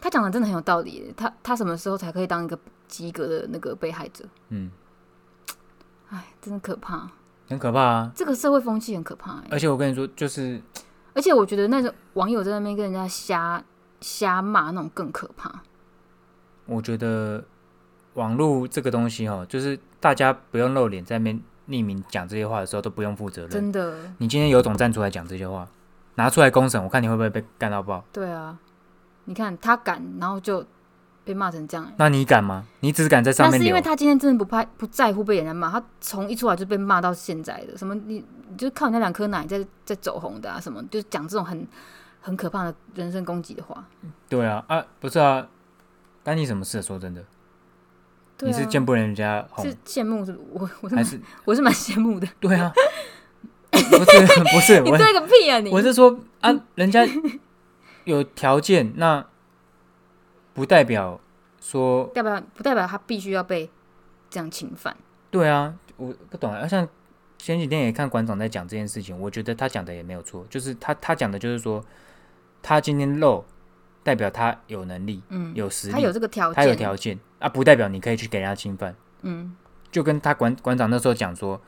[0.00, 1.12] 他讲的真的很有道理。
[1.16, 4.24] 他他什么时候才可以当一个及格的那个被害者？
[4.48, 4.70] 嗯，
[6.10, 7.08] 哎，真的可怕，
[7.48, 8.12] 很可怕啊。
[8.14, 9.48] 这个社会风气很可怕哎。
[9.50, 10.60] 而且我跟你说，就是
[11.14, 13.62] 而且我觉得那种网友在那边跟人家瞎
[14.00, 15.62] 瞎骂那种更可怕。
[16.66, 17.44] 我觉得
[18.14, 23.50] 网络这个东西哈，就是大家不用露脸，在那边匿名讲这些话的时候都不用负责任。
[23.50, 25.68] 真的，你今天有种站出来讲这些话，
[26.14, 28.04] 拿出来公审，我看你会不会被干到爆？
[28.12, 28.58] 对啊，
[29.26, 30.64] 你看他敢，然后就
[31.24, 31.92] 被骂成这样。
[31.98, 32.64] 那你敢吗？
[32.80, 41.66] 你只敢在上面留那是因为，他今天真的不怕不在乎被人家骂，他从一出来就被骂到现在的，什么你你就靠你那两颗奶在在走红的啊，什么就讲这种很
[42.22, 43.84] 很可怕的人身攻击的话。
[44.28, 45.46] 对啊啊，不是啊，
[46.24, 46.80] 干你什么事？
[46.80, 47.22] 说真的，
[48.40, 52.28] 你是见不得人家红是，羡慕是我我还是我是蛮羡慕的。
[52.38, 52.72] 对啊？
[53.70, 55.70] 不是不是，我你对个屁啊你！
[55.70, 57.06] 我是说啊，人家
[58.04, 59.24] 有条件，那
[60.54, 61.20] 不代表
[61.60, 63.70] 说代表不代表他必须要被
[64.30, 64.96] 这样侵犯？
[65.30, 66.66] 对啊，我不懂啊。
[66.66, 66.88] 像
[67.36, 71.84] 前几天也看馆长在讲这件事情，我觉得他讲的也没有错，就是他他讲的就是说，
[72.62, 73.44] 他今天露，
[74.08, 78.94] 代表他有能力、嗯，有实力，他有这个条件，他有条件啊，不代表你可以去给人家侵犯。
[79.20, 79.54] 嗯，
[79.92, 81.60] 就跟他馆馆长那时候讲说，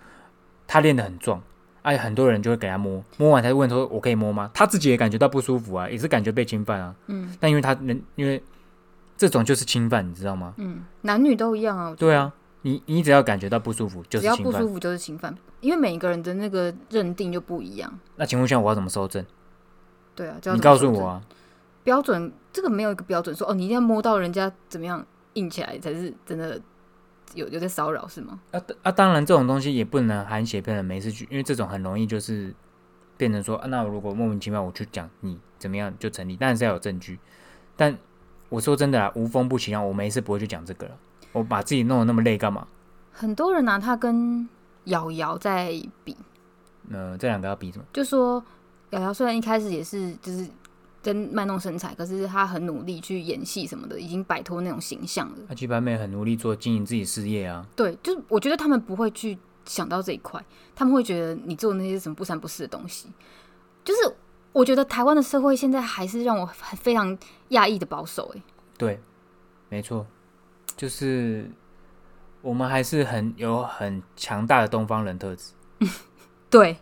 [0.66, 1.42] 他练得很壮，
[1.82, 4.50] 哎、很多人就会给他摸，摸完才问说我可以摸吗？
[4.54, 6.94] 他自己也感觉到不舒服啊，也是感觉被侵犯啊。
[7.08, 8.42] 嗯但因为他能，因为
[9.18, 10.54] 这种就是侵犯，你知道吗？
[10.56, 11.94] 嗯，男女都一样啊。
[11.98, 12.32] 对啊，
[12.62, 14.54] 你你只要感觉到不舒服就只是侵犯。
[14.54, 17.92] 要不舒服就是侵犯，因为每一个人的那个认定就不一样。
[18.16, 19.22] 那请问一下，我要怎么收证？
[20.14, 21.22] 对啊，你告诉我啊。
[21.82, 25.04] 标准，这个没有一个标准说哦，你一定要摸到人家怎么样
[25.34, 26.60] 硬起来才是真的
[27.34, 28.40] 有有在骚扰是吗？
[28.50, 32.54] 啊啊，当然这种东西也不能含血骗人没事去，因为这种很容易就是
[33.16, 37.18] 变成说，啊、那我如果莫名其妙我去讲你怎么样就成立，但是要有证据。
[37.76, 37.96] 但
[38.48, 40.96] 我说真的啊，无风不起浪，我没事不会去讲这个了。
[41.32, 42.66] 我把自己弄得那么累干嘛？
[43.12, 44.48] 很多人拿他跟
[44.84, 45.72] 瑶瑶在
[46.02, 46.16] 比，
[46.90, 47.84] 呃，这两个要比什么？
[47.92, 48.42] 就说
[48.90, 50.48] 瑶瑶虽然一开始也是就是
[51.02, 55.36] 在卖弄身材，可是他很努力去演戏什么的，已经摆脱那种形象了。
[55.48, 60.44] 阿基班妹很努力做经营自己事业啊，对，就是我觉得他们不会去想到这一块，
[60.74, 63.08] 他们会觉得你做那些什么不三不四的东西，
[63.82, 64.14] 就是
[64.52, 67.16] 我觉得台湾的社会现在还是让我很非常
[67.50, 68.42] 讶异的保守、哎，
[68.76, 69.00] 对，
[69.70, 70.06] 没错，
[70.76, 71.50] 就是
[72.42, 75.52] 我们还是很有很强大的东方人特质，
[76.50, 76.76] 对，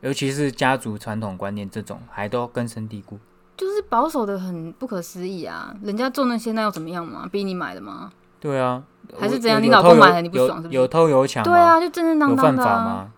[0.00, 3.18] 尤其是家族传统观念这种，还都根深蒂固。
[3.56, 5.74] 就是保守的很不可思议啊！
[5.82, 7.28] 人家做那些那又怎么样嘛？
[7.30, 8.10] 逼你买的吗？
[8.40, 8.82] 对啊，
[9.18, 11.44] 还是怎样你老公买了你不爽是不是有偷有抢？
[11.44, 12.76] 对啊，就正正当有犯当的、啊。
[12.76, 13.12] 法吗？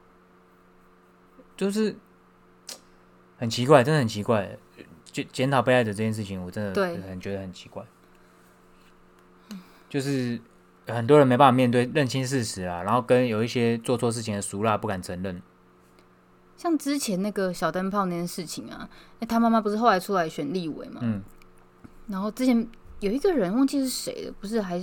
[1.57, 1.97] 就是
[3.39, 4.59] 很奇怪，真的很奇怪。
[5.11, 7.85] 检检讨被害者这件事情，我真的很觉得很奇怪。
[9.89, 10.41] 就是
[10.89, 15.41] 很多人没办法面对认清事实啊，然后跟有一些做错事情的熟辣不敢承认。
[16.57, 18.89] 像之前那个小灯泡那件事情啊，
[19.21, 21.01] 哎、他妈妈不是后来出来选立委嘛？
[21.03, 21.23] 嗯，
[22.09, 22.67] 然后之前
[23.01, 24.83] 有一个人忘记是谁了，不是还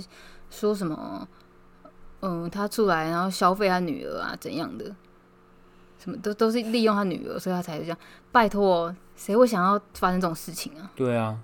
[0.50, 1.26] 说什么，
[2.20, 4.94] 嗯，他出来然后消费他女儿啊怎样的，
[5.98, 7.98] 什么都都是利用他女儿，所以他才这样。
[8.30, 10.90] 拜托，谁会想要发生这种事情啊？
[10.94, 11.38] 对啊，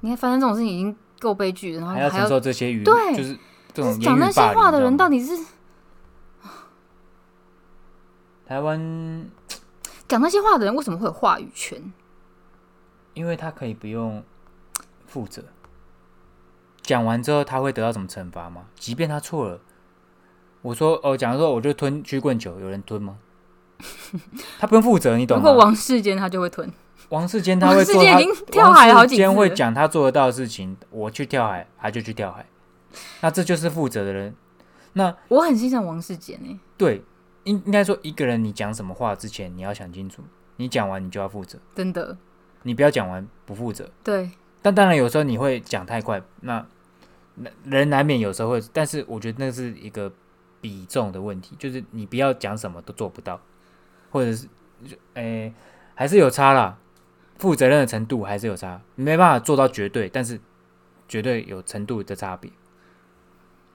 [0.00, 3.36] 你看发生这种事情已经够悲剧了，然后还要承受这些舆，对就是
[3.74, 5.36] 这种讲那些话的人到底是
[8.48, 9.30] 台湾，
[10.08, 11.92] 讲那些话的人为什么会有话语权？
[13.12, 14.24] 因为他可以不用
[15.06, 15.44] 负责，
[16.80, 18.64] 讲完之后他会得到什么惩罚吗？
[18.74, 19.60] 即便他错了，
[20.62, 23.18] 我说哦，假如说我就吞曲棍球，有人吞吗？
[24.58, 25.42] 他不用负责，你懂吗？
[25.44, 26.72] 如果王世坚他就会吞，
[27.10, 28.18] 王世坚他会做他
[28.50, 32.46] 跳海好几次王世坚会讲他做得到的事情，我去跳海，他就去跳海，
[33.20, 34.34] 那这就是负责的人。
[34.94, 37.04] 那我很欣赏王世坚诶、对，
[37.48, 40.22] 应应该说一个人你讲什么话之前，你要想清楚，
[40.56, 42.16] 你讲完你就要负责，真的
[42.62, 43.90] 你不要讲完不负责。
[44.04, 44.30] 对，
[44.60, 46.64] 但当然有时候你会讲太快，那
[47.36, 50.12] 那人难免有时候会，但是我觉得那是一个
[50.60, 53.40] 比重的问题，就是你不要讲什么都做不到，
[54.10, 54.46] 或者是
[54.84, 55.54] 就诶、
[55.94, 56.78] 还是有差啦，
[57.38, 60.38] 负责任的程度还是有差，没办法做到绝对，但是
[61.08, 62.50] 绝对有程度的差别。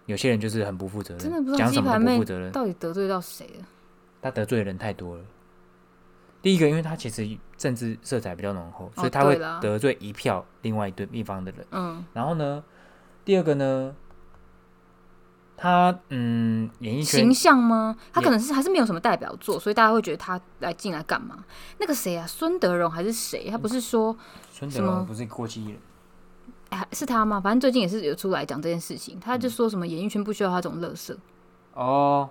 [0.05, 3.65] 有些人就是很不负责任，真的不知道讲什么鸡排妹都不负责任，到底得罪到谁了？
[4.21, 5.23] 他得罪的人太多了。
[6.41, 7.25] 第一个，因为他其实
[7.57, 11.65] 政治色彩比较浓厚，所以他会得罪一票另外一对一方的人。
[11.71, 12.61] 嗯，然后呢，
[13.23, 13.95] 第二个呢，
[15.55, 17.95] 他嗯，演艺圈形象吗？
[18.11, 21.45] 他可能是还是没有什么代表作，所以大家会觉得他来进来干嘛？
[21.79, 23.49] 那个谁啊，孙德荣还是谁？
[23.49, 24.13] 他不是说
[24.51, 25.79] 孙德荣不是过气艺人，
[26.73, 27.39] 哎是他吗？
[27.39, 31.17] 反正最近也是有出来讲这件事情，他就说什么演艺圈不需要他这种乐色。
[31.73, 32.29] 哦，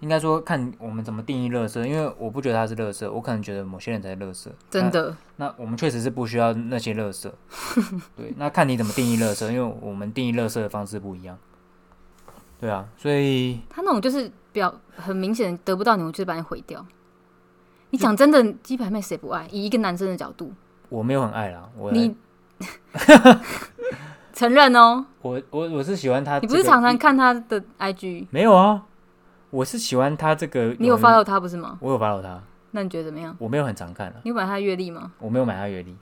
[0.00, 4.50] 应该说看我们怎么定义乐色，因为我不觉得他是乐色，我可能觉得某些人才是乐色。
[4.70, 7.34] 真的，那，那我们确实是不需要那些乐色。
[8.16, 11.38] 对，那看你怎么定义乐色，因为我们定义乐色的方式不一样。
[12.60, 16.84] 对啊，所以他那种就是表很明显得不到你，我就把你毁掉。
[17.90, 19.46] 你讲真的，鸡排妹谁不爱？
[19.50, 20.52] 以一个男生的角度，
[20.88, 22.14] 我没有很爱啦，我你
[24.32, 28.82] 承认哦，我我我是喜欢他、你不是常常看他的 IG，没有啊？
[29.50, 31.78] 我是喜欢他这个，你有 follow 他不是吗？
[31.80, 32.42] 我有 follow 他，
[32.72, 33.34] 那你觉得怎么样？
[33.38, 35.12] 我没有很常看啊，你有买他的阅历吗？
[35.18, 35.96] 我没有买他阅历，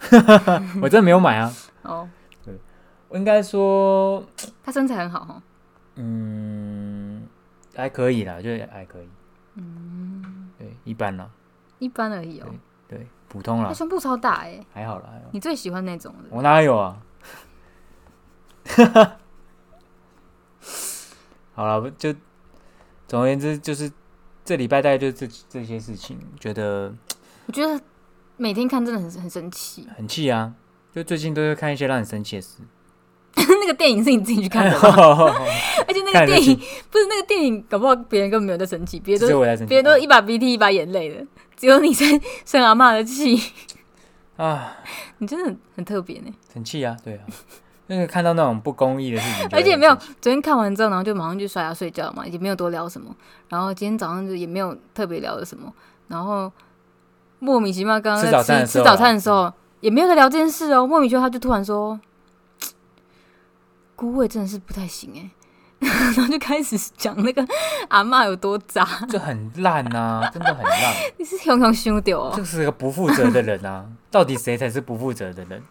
[0.82, 1.52] 我真的没有买啊。
[1.82, 2.08] 哦，
[3.08, 4.24] 我应该说，
[4.64, 5.42] 他身材很好哈。
[5.94, 7.22] 嗯，
[7.76, 9.08] 还可以啦，就是还可以，
[9.54, 11.30] 嗯，对，一般啦，
[11.78, 12.46] 一般而已哦。
[12.88, 15.24] 对，普通啦，他胸部超大哎、还好啦，还好。
[15.32, 16.28] 你最喜欢那种的？
[16.30, 17.02] 我哪有啊？
[21.54, 22.14] 好了，就
[23.08, 23.90] 总而言之，就是
[24.44, 26.94] 这礼拜大概就这这些事情，觉得
[27.46, 27.80] 我觉得
[28.36, 29.88] 每天看真的很很生气。
[29.96, 30.54] 很气啊。
[30.92, 32.62] 就最近都会看一些让你生气的事，
[33.66, 34.78] 那个电影是你自己去看的吗？
[35.88, 36.56] 而且那个电影
[36.90, 39.66] 不是那个电影，搞不好别人根本没有在生气，别人都。
[39.66, 42.06] 别人都一把鼻涕一把眼泪的，只有你在
[42.44, 43.42] 生阿嬷的气。
[44.36, 44.76] 啊，
[45.18, 46.32] 你真的很很特别呢。
[46.54, 47.20] 很气啊，对啊，
[47.88, 53.14] 那个看到那种不公义的事情而且没有，昨天看完之后，然后就马上去刷牙睡觉嘛，也没有多聊什么。
[53.48, 55.72] 然后今天早上就也没有特别聊的什么，
[56.08, 56.52] 然后
[57.40, 60.86] 莫名其妙刚刚吃在吃吃早餐的时候也没有在聊这件事哦。
[60.86, 61.98] 莫名其妙他就突然说，
[63.96, 65.30] 菇味真的是不太行哎，
[66.14, 67.44] 然后就开始讲那个
[67.88, 70.94] 阿妈有多渣，就很烂呐、真的很烂。
[71.18, 72.44] 你是熊熊凶丢哦这。
[72.44, 73.86] 是个不负责的人啊！
[74.10, 75.62] 到底谁才是不负责的人？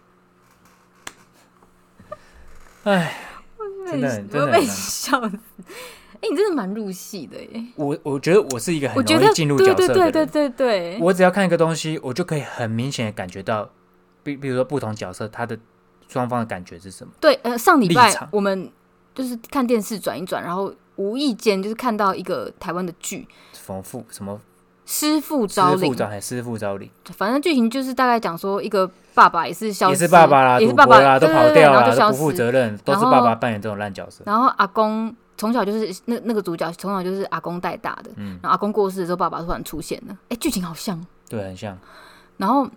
[2.83, 3.17] 哎，
[3.87, 5.37] 真的很真的被笑死。
[6.15, 7.65] 哎、你真的蛮入戏的耶！
[7.75, 10.11] 我我觉得我是一个很容易进入角色的人。
[10.11, 13.69] 对对对对对，我只要看一个东西，我就可以很明显的感觉到，
[14.23, 15.59] 比比如说不同角色他的
[16.07, 17.11] 双方的感觉是什么。
[17.19, 18.71] 对，呃，上礼拜我们
[19.13, 24.39] 就是看电视转一转，然后无意间就是看到一个台湾的剧，什么父什么
[24.85, 32.31] 师傅招领，傅招还师傅招领，反正剧情就是大概讲说一个爸爸也是消失，也是爸爸啦，也是爸爸啦，都跑掉了，然后就消都不负。
[32.31, 34.23] 责任，都是爸爸扮演这种烂角色。
[34.25, 41.03] 然后阿公从小就是那那个主角从小就是阿公带大的，嗯然后阿公过世的时候，爸爸突然出现了，哎，剧情好像。
[41.27, 41.75] 对，很像
[42.37, 42.69] 然后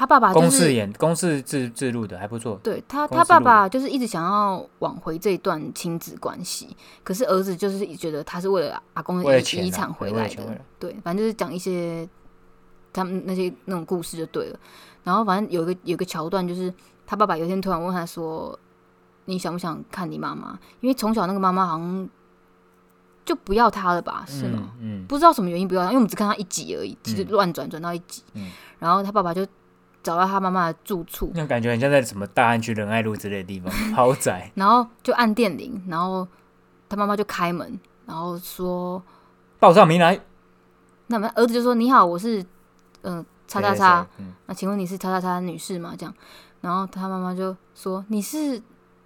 [0.00, 2.58] 他爸爸就公式演公式自自录的，还不错。
[2.62, 6.74] 对他他爸爸就是一直想要挽回这一段亲子关系，
[7.04, 12.08] 可是儿子就是觉得他是为了阿公的遗产回来的对反正就是讲一些
[12.94, 14.58] 他们那些那种故事就对了。
[15.04, 16.72] 然后反正有一个有一个桥段，就是
[17.06, 18.58] 他爸爸有一天突然问他说
[19.26, 22.08] ：“你想不想看你妈妈？”因为从小那个妈妈好像
[23.26, 24.24] 就不要他了吧？
[24.26, 24.72] 是吗？
[24.80, 25.02] 嗯？
[25.02, 28.22] 嗯，不知道什么原因不要他，因为我们只看他一集而已，其实嗯乱转转到一集。
[28.32, 29.46] 嗯然后他爸爸就
[30.02, 34.50] 找到他妈妈的住处，那种感觉很像在什么大安区仁爱路之类的地方， 豪宅。
[34.54, 36.26] 然后就按电铃，然后
[36.88, 39.02] 他妈妈就开门，然后说，
[39.58, 40.20] 报上名来，
[41.08, 42.44] 那么儿子就说：“你好，我是
[43.46, 44.06] 叉叉叉
[44.46, 46.14] 那请问你是叉叉叉女士吗？”这样，
[46.60, 48.58] 然后他妈妈就说：“你是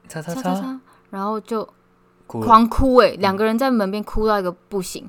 [0.09, 0.80] 叉叉叉，叉叉叉。”
[1.11, 1.68] 然后就。
[2.26, 5.09] 狂哭哎、两个人在门边哭到一个不行。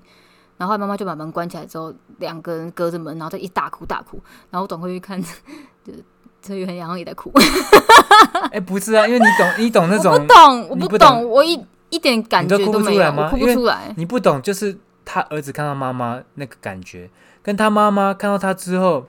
[0.58, 4.20] 然后后来妈妈就把门关起来之后，两个人隔着门，然后再一大哭大哭。
[4.50, 6.04] 然后我转过去看，就是
[6.42, 7.32] 车宇恒然后也在哭。
[8.52, 13.94] 哎，不是啊，因为你懂，你懂那我种不，懂，我不懂懂，我一一点感觉你都哭不没有，出来吗哭不出来。
[13.98, 17.10] 你不懂，就是他儿子看到妈妈那个感觉，
[17.42, 19.08] 跟他妈妈看到他之后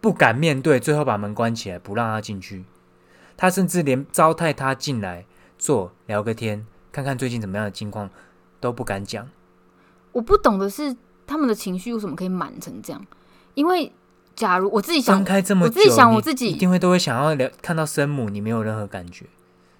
[0.00, 2.64] 不敢面对，最后把门关起来，不让他进去。
[3.36, 5.26] 他甚至连招待他进来
[5.58, 8.08] 坐聊个天，看看最近怎么样的情况
[8.60, 9.28] 都不敢讲。
[10.16, 10.96] 我不懂的是
[11.26, 13.06] 他们的情绪为什么可以满成这样？
[13.52, 13.92] 因为
[14.34, 19.26] 假如我自己想分，开这么久，我自己想我自己一定会都会想要聊看到生母，你没有任何感觉，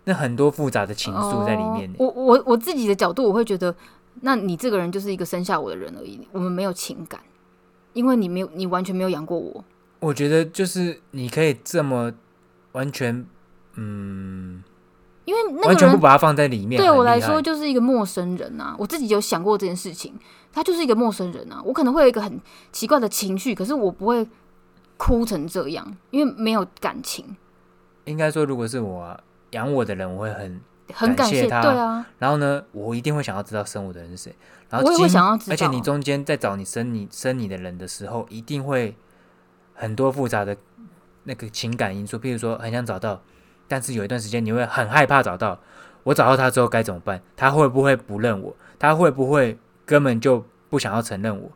[0.04, 1.90] 那很多复杂的情愫在里面。
[1.92, 3.74] 哦我我我自己的角度，我会觉得，
[4.20, 7.18] 那你这个人就是一个生下我的人而已，我们没有情感，
[7.94, 9.64] 因为你没有，你完全没有养过我。
[10.00, 12.12] 我觉得就是你可以这么
[12.72, 13.24] 完全，
[13.76, 14.62] 嗯，
[15.26, 16.80] 因为那完个人全不把它放在里面。
[16.80, 20.14] 对我来说就是一个陌生人啊，我自己有想过这件事情，
[20.50, 22.40] 他就是一个陌生人啊，我可能会有一个很
[22.72, 24.26] 奇怪的情绪，可是我不会
[24.96, 27.36] 哭成这样，因为没有感情，
[28.04, 29.20] 应该说，如果是我啊
[29.50, 30.60] 养我的人，我会很，
[30.94, 34.34] 很感谢，他对啊，然后呢，我一定会想要知道生我的人是谁。
[34.68, 38.96] 然后我也会想要知道，而且你中间在找你生你生你的人的时候，一定会
[39.74, 40.56] 很多复杂的
[41.24, 43.20] 那个情感因素，譬如说很想找到，
[43.68, 45.58] 但是有一段时间你会很害怕找到。
[46.04, 47.20] 我找到他之后该怎么办？
[47.36, 48.56] 他会不会不认我？
[48.78, 51.50] 他会不会根本就不想要承认我，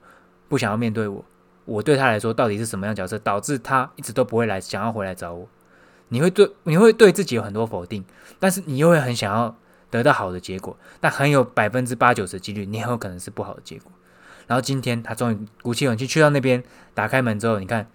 [0.49, 1.25] 不想要面对我？
[1.67, 5.49] 我对他来说到底是什么样角色，导致他一直都不会来想要回来找我？
[6.09, 8.05] 你会对你会对自己有很多否定，
[8.41, 9.57] 但是你又会很想要
[9.89, 13.93] 得到好的结果，但很有百分之八九十几率，你很有可能是不好的结果。
[14.49, 17.89] 然后今天他终于鼓起勇气去到那边，打开门之后，你看，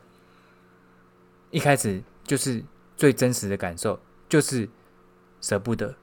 [1.51, 2.63] 一开始就是
[2.95, 4.69] 最真实的感受，就是
[5.41, 5.95] 舍不得，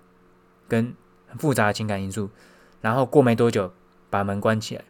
[0.68, 0.94] 跟
[1.28, 2.30] 很复杂的情感因素。
[2.80, 3.72] 然后过没多久，
[4.10, 4.84] 把门关起来，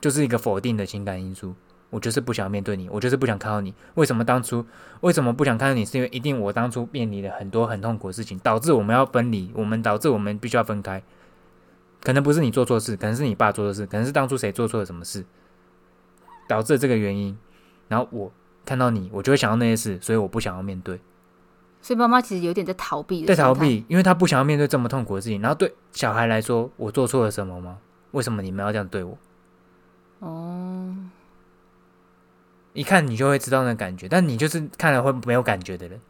[0.00, 1.54] 就是一个否定的情感因素。
[1.90, 3.72] 我就是不想面对你，我就是不想看到你。
[3.94, 4.66] 为什么当初
[5.00, 5.86] 为什么不想看到你？
[5.86, 11.02] 是因为一定我当初面临了很多很痛苦的事情，导致我们要分离，我们导致我们必须要分开。
[12.02, 15.24] 可能不是你做错事，可能是你爸做错事，可能是当初谁做错了什么事，
[16.46, 17.38] 导致这个原因。
[17.88, 18.30] 然后我
[18.66, 21.00] 看到你，我就会想到那些事，所以我不想要面对，
[21.80, 23.54] 所以妈妈其实有点在逃避，在逃。
[23.54, 25.40] 避，因为她不想要面对这么痛苦的事情。
[25.40, 27.78] 然后对小孩来说，我做错了什么吗？
[28.10, 29.16] 为什么你们要这样对我？
[30.20, 30.94] 哦，
[32.72, 36.00] 一看你就会知道那感觉，但你就是看了会没有感觉的人，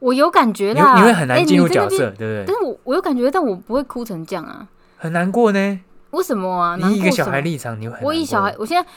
[0.00, 2.44] 我有感觉你啦，会你会很难哎进入角色，对不对？
[2.46, 5.80] 但是我我有感觉，但我不会哭成这样啊，很难过呢。
[6.10, 6.76] 为什么啊？
[6.76, 8.88] 你以一个小孩立场，你会很难过我以小孩，我现在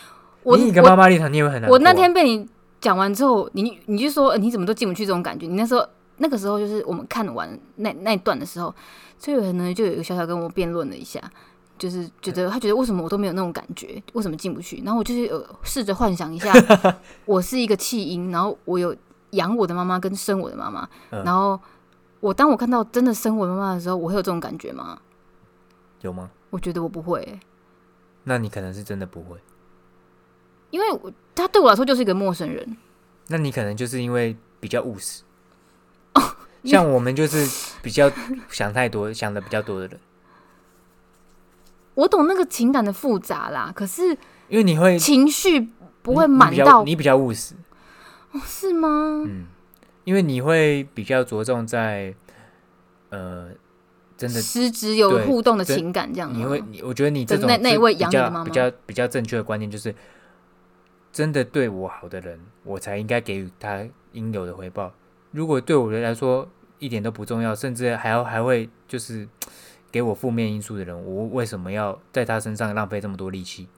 [0.42, 1.76] 我你以一个妈妈立场，你也会很难过。
[1.76, 2.50] 我那天被你
[2.84, 5.48] 讲完之后，你你就说、呃你怎么都进不去这种感觉。
[5.48, 8.76] 你那时候那个时候就是我们看完那那一段的时候，
[9.18, 11.22] 崔伟呢就有一个小小跟我辩论了一下，
[11.78, 14.82] 就是觉得他觉得为什么我都没有那种感觉，为什么进不去？
[14.84, 16.52] 然后我就是有试着幻想一下，
[17.24, 18.94] 我是一个弃婴，然后我有
[19.32, 21.58] 养我的妈妈跟生我的妈妈，嗯然后
[22.20, 25.00] 我当我看到真的生我的妈妈的时候，我会有这种感觉吗？
[26.02, 26.30] 有吗？
[26.50, 27.40] 我觉得我不会欸、
[28.26, 29.38] 那你可能是真的不会。
[30.74, 32.78] 因为我他对我来说就是一个陌生人。
[33.28, 35.22] 那你可能就是因为比较务实，
[36.16, 36.22] 哦
[36.66, 37.48] 像我们就是
[37.84, 38.12] 比较
[38.50, 40.00] 想太多、想的比较多的人，
[41.94, 44.10] 我懂那个情感的复杂啦，可是
[44.50, 45.70] 因为你会情绪
[46.02, 47.54] 不会满到你比较务实，
[48.46, 49.24] 是吗？
[49.28, 49.46] 嗯，
[50.06, 52.16] 因为你会比较着重在
[53.10, 53.50] 呃，
[54.18, 59.94] 真的实质有互动的情感这样吗你会，你我觉得你这的种那那一位养你的妈妈比较比较正确的观念就是，
[61.14, 64.92] 真的对我好的人，我才应该给予他应有的回报。
[65.32, 66.50] 如果对我来说
[66.80, 69.28] 一点都不重要，甚至还要还会就是
[69.92, 73.70] 给我负面因素的人，我为什么要在他身上浪费这么多力气？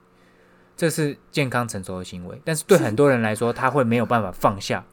[0.76, 4.84] 这是健康成熟的行为，但是对很多人来说，他会没有办法放下。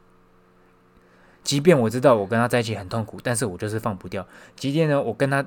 [1.43, 4.25] 即便我知道我跟他在一起很痛苦，但是我就是放不掉。
[4.55, 5.45] 即便呢，我跟他，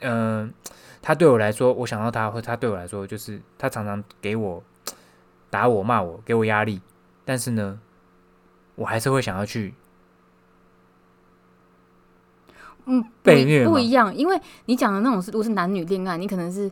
[0.00, 0.52] 嗯、
[1.00, 4.60] 他对我来说，我想到他，或他对我来说，就是他常常给我
[5.50, 6.80] 打我、骂我，给我压力，
[7.24, 7.78] 但是呢，
[8.76, 9.74] 我还是会想要去
[12.86, 16.70] 嗯，不一被虐不一样，因为你讲的那种是，如果是男女恋爱，你可能是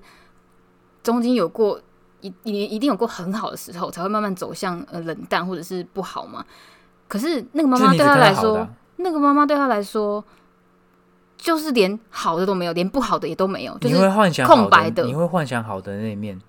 [1.03, 1.81] 中间有过
[2.21, 6.45] 一一一定有过很好的时候，才会慢慢走向呃冷淡或者是不好嘛。
[7.07, 10.25] 可是那个妈妈对就是你只他来说，那个妈妈对他来说，
[11.37, 16.41] 就是连好的都没有，连不好的也都没有，就你会是幻想空白的你会幻想好的那一面。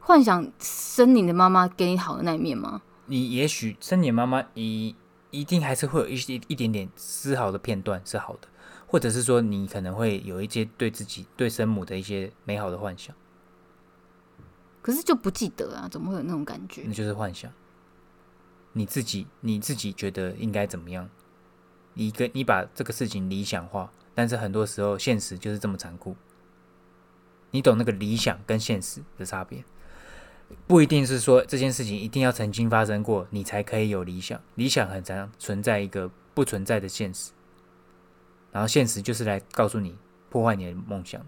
[0.00, 2.82] 幻想生你的妈妈给你好的那一面吗？
[3.06, 4.96] 你也许生你妈妈，你
[5.30, 8.48] 一定还是会有一些一点点丝毫的片段是好的，
[8.86, 13.14] 或者是说你可能会有一些对自己对生母的一些美好的幻想，
[14.82, 16.92] 可是就不记得啊，怎么会有那种感觉那？
[16.92, 17.52] 就是幻想。
[18.72, 21.08] 你自己你自己觉得应该怎么样？
[21.94, 26.16] 你跟你把这个事情理想化，但是很多时候现实就是这么残酷。
[27.50, 29.64] 你懂那个理想跟现实的差别，
[30.66, 34.40] 不一定是说这件事情一定要曾经发生过，你才可以有理想。
[34.54, 37.32] 理想很常存在一个不存在的现实，
[38.52, 39.96] 然后现实就是来告诉你
[40.28, 41.20] 破坏你的梦想，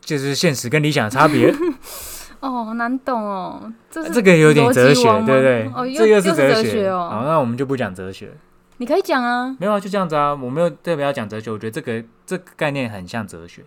[0.00, 1.54] 这就是现实跟理想的差别。
[2.40, 5.70] 哦，好难懂哦，这是这个有点哲学，对不对？
[5.74, 7.22] 哦，这又又是哲学好，哦。
[7.24, 8.32] 那我们就不讲哲学。
[8.78, 13.64] 你可以讲啊，没有啊，就这样子啊，我没有特别要讲哲学，我觉得这个这个概念很像哲学。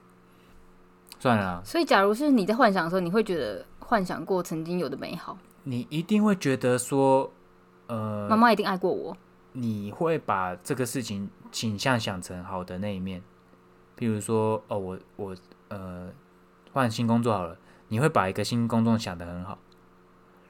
[1.18, 7.32] 算了啦，所以假如是你在幻想的时候，你会觉得幻想过曾经有的美好，你一定会觉得说，
[7.86, 9.16] 呃，妈妈一定爱过我。
[9.54, 13.22] 你会把这个事情倾向想成好的那一面，
[13.96, 15.36] 比如说，哦，我我
[15.68, 16.10] 呃
[16.74, 17.58] 换新工作好了，
[17.90, 19.60] 你会把一个新工作想得很好，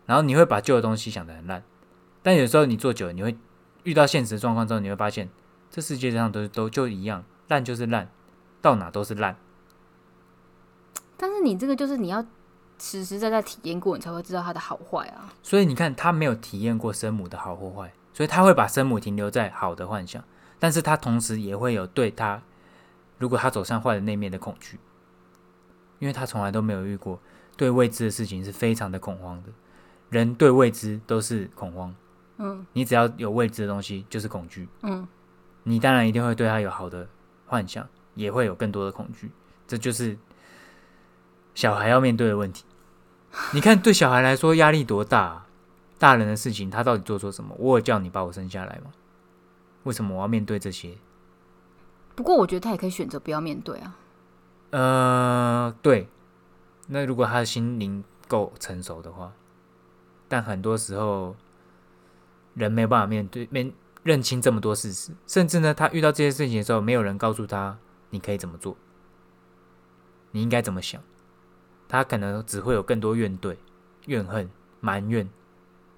[0.06, 1.62] 然后你会把旧的东西想得很烂，
[2.24, 3.38] 但有时候你做久了，你会
[3.84, 5.30] 遇到现实状况之后，你会发现
[5.70, 8.10] 这世界上都都就一样，烂就是烂，
[8.62, 9.36] 到哪都是烂。
[11.18, 12.26] 但是你这个就是你要
[12.80, 15.34] 实实在在体验过，你才会知道它的好坏啊。
[15.42, 20.24] 所以你看，他没有体验过生母的好或坏，所以他会把生母停留在好的幻想，
[20.60, 22.42] 但是他同时也会有对他，
[23.18, 24.80] 如果他走向坏的那面的恐惧，
[26.00, 27.20] 因为他从来都没有遇过
[27.56, 29.50] 对未知的事情是非常的恐慌的。
[30.10, 31.94] 人对未知都是恐慌，
[32.38, 35.08] 嗯你只要有未知的东西就是恐惧，嗯，
[35.64, 37.08] 你当然一定会对他有好的
[37.48, 39.32] 幻想，也会有更多的恐惧，
[39.68, 40.16] 这就是
[41.56, 42.64] 小孩要面对的问题。
[43.54, 45.48] 你看，对小孩来说压力多大、啊？
[45.98, 47.56] 大人的事情他到底做错什么？
[47.58, 48.92] 我有叫你把我生下来吗？
[49.84, 50.98] 为什么我要面对这些？
[52.16, 53.98] 不过我觉得他也可以选择不要面对啊。
[54.72, 56.08] 呃，对。
[56.88, 59.34] 那如果他的心灵够成熟的话，
[60.28, 61.36] 但很多时候
[62.54, 63.72] 人没有办法面对面
[64.04, 67.78] 认清这么多事实，甚至呢，他遇到这些事情的时候，没有人告诉他
[68.12, 68.76] 你可以怎么做，
[70.32, 71.02] 你应该怎么想，
[71.88, 73.56] 他可能只会有更多怨怼、
[74.06, 75.28] 怨恨、埋怨。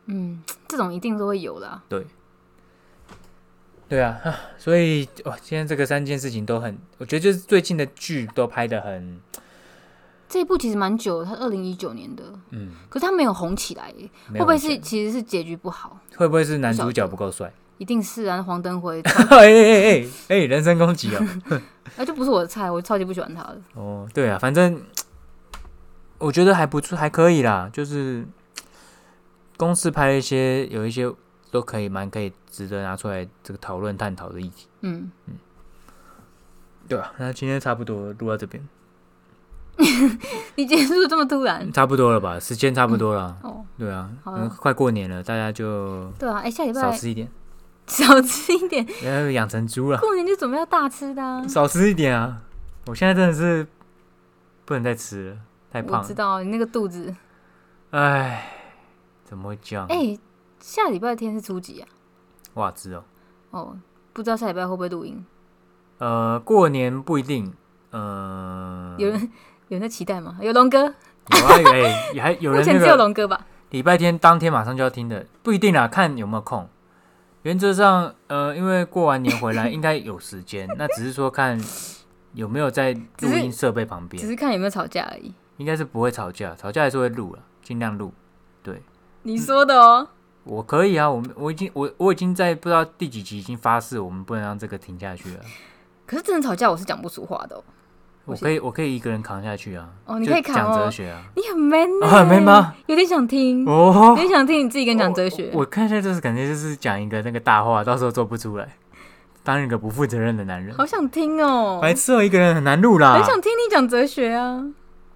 [0.06, 1.84] 嗯，这种一定都会有的啊。
[3.90, 9.20] 对啊，啊所以哇，今天这个三件事情都很，我觉得就是最近的剧都拍的很，
[10.28, 15.98] 这一部其实蛮久的，它二零一九年的，嗯，可是它没有红起来耶，会不会是其实是结局不好？
[16.18, 17.52] 会不会是男主角不够帅？
[17.78, 21.24] 一定是啊，黄登辉，哎哎哎哎哎，人身攻击哦！
[21.96, 23.62] 那就不是我的菜，我超级不喜欢他的。
[23.76, 24.82] 哦，对啊，反正
[26.20, 27.70] 我觉得还不错，还可以啦。
[27.72, 28.26] 就是
[29.56, 31.12] 公司拍一些有一些
[31.52, 35.36] 都可以蛮可以值得拿出来这个讨论探讨的议题，嗯嗯，
[36.88, 38.68] 对吧、那今天差不多录到这边，
[40.56, 42.40] 你结束得这么突然差不多了吧？
[42.40, 43.38] 时间差不多了。
[43.44, 44.10] 哦，对啊，
[44.60, 47.30] 快过年了，大家就对啊，哎、下礼拜少吃一点，
[47.88, 51.48] 少吃一点，要养成猪了，过年就准备要大吃的、啊。
[51.48, 52.42] 少吃一点啊！
[52.88, 53.68] 我现在真的是
[54.66, 55.38] 不能再吃了，
[55.82, 56.08] 太我胖了。
[56.08, 57.16] 知道你那个肚子，
[57.92, 58.52] 哎，
[59.24, 59.86] 怎么会这样？
[59.90, 60.18] 哎、
[60.60, 61.88] 下礼拜天是初几啊？
[62.56, 63.04] 哇，知哦。
[63.52, 63.78] 哦，
[64.14, 65.26] 不知道下礼拜会不会录音？
[66.00, 67.54] 呃，过年不一定，
[67.92, 69.20] 呃，有人
[69.70, 70.38] 有人在期待吗？
[70.42, 73.46] 有龙哥，有啊，有哎、也还有人 目前只有龙哥吧？
[73.72, 76.70] 礼拜天当天马上就要听的，不一定啦，看有没有空。
[77.44, 81.60] 原则上，呃，因为过完年回来应该有时间，那只是说看
[82.34, 85.34] 有没有在 录音设备旁边，只是看有没有吵架而已。
[85.58, 88.14] 应该是不会吵架，吵架还是会录了，尽量录。
[88.64, 88.82] 对，
[89.24, 90.08] 你说的哦。
[90.44, 95.42] 我可以啊，我们我已经我我已经在不知道第几集已经发誓，我们不能让这个停下去了。
[96.06, 97.64] 可是真的吵架，我是讲不出话的、哦。
[98.24, 99.90] 我可以我可以一个人扛下去啊。
[100.06, 101.22] 哦你可以扛哦讲哲学啊。
[101.36, 102.76] 你很 man 呢、哦很 man 吗？
[102.86, 105.50] 有点想听，哦有，点想听你自己跟讲哲学。
[105.54, 108.78] 我看一下就是感觉就是讲一个那个大话，到时候做不出来，
[109.44, 110.74] 当一个不负责任的男人。
[110.76, 113.16] 好想听哦，白痴哦，一个人很难录啦。
[113.16, 114.64] 很想听你讲哲学啊。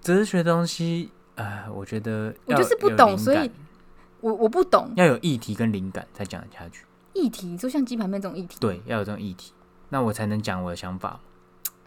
[0.02, 3.50] 哲学东西，哎，我觉得要我就是不懂所以感
[4.20, 6.84] 我我不懂要有议题跟灵感才讲得下去。
[7.14, 9.52] 议题，就像鸡排妹这种议题对，要有这种议题，
[9.90, 11.20] 那我才能讲我的想法。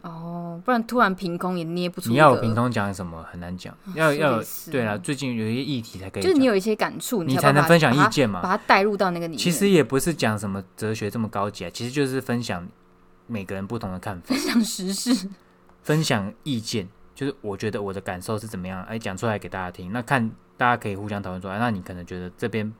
[0.01, 2.09] 哦，不然突然凭空也捏不出。
[2.11, 4.39] 你要我凭，空讲什么很难讲，要要
[4.72, 8.39] 对啊，最近有一些议题才可以讲，就是你有一些感触，你才能分享意见嘛。
[8.39, 9.38] 把它带入到那个里面。
[9.39, 12.68] 其实也不是讲什么哲学这么高级啊，其实就是分享
[13.26, 15.28] 每个人不同的看法，分享时事，
[15.82, 19.91] 分享意见，就是我觉得我的感受是怎么样，哎，讲出来给大家听。
[19.91, 22.72] 那看大家可以互相讨论说，哎，那你可能觉得这边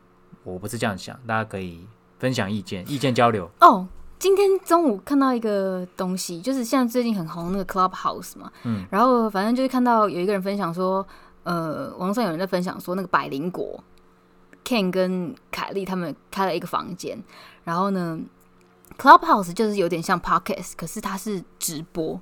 [0.44, 1.88] 我不是这样想，大家可以
[2.20, 3.50] 分享意见，意见交流。
[3.62, 3.88] 哦，
[4.20, 11.06] 今天中午看到一个东西，就是现在最近很红那个 Clubhouse 嘛，嗯，然后反正就是看到有一个人分享说，
[11.44, 13.82] 呃，网上有人在分享说那个百灵果
[14.66, 17.18] ，Ken 跟凯莉他们开了一个房间，
[17.64, 18.20] 然后呢
[18.98, 22.20] ，Clubhouse 就是有点像 Podcast，可是它是直播，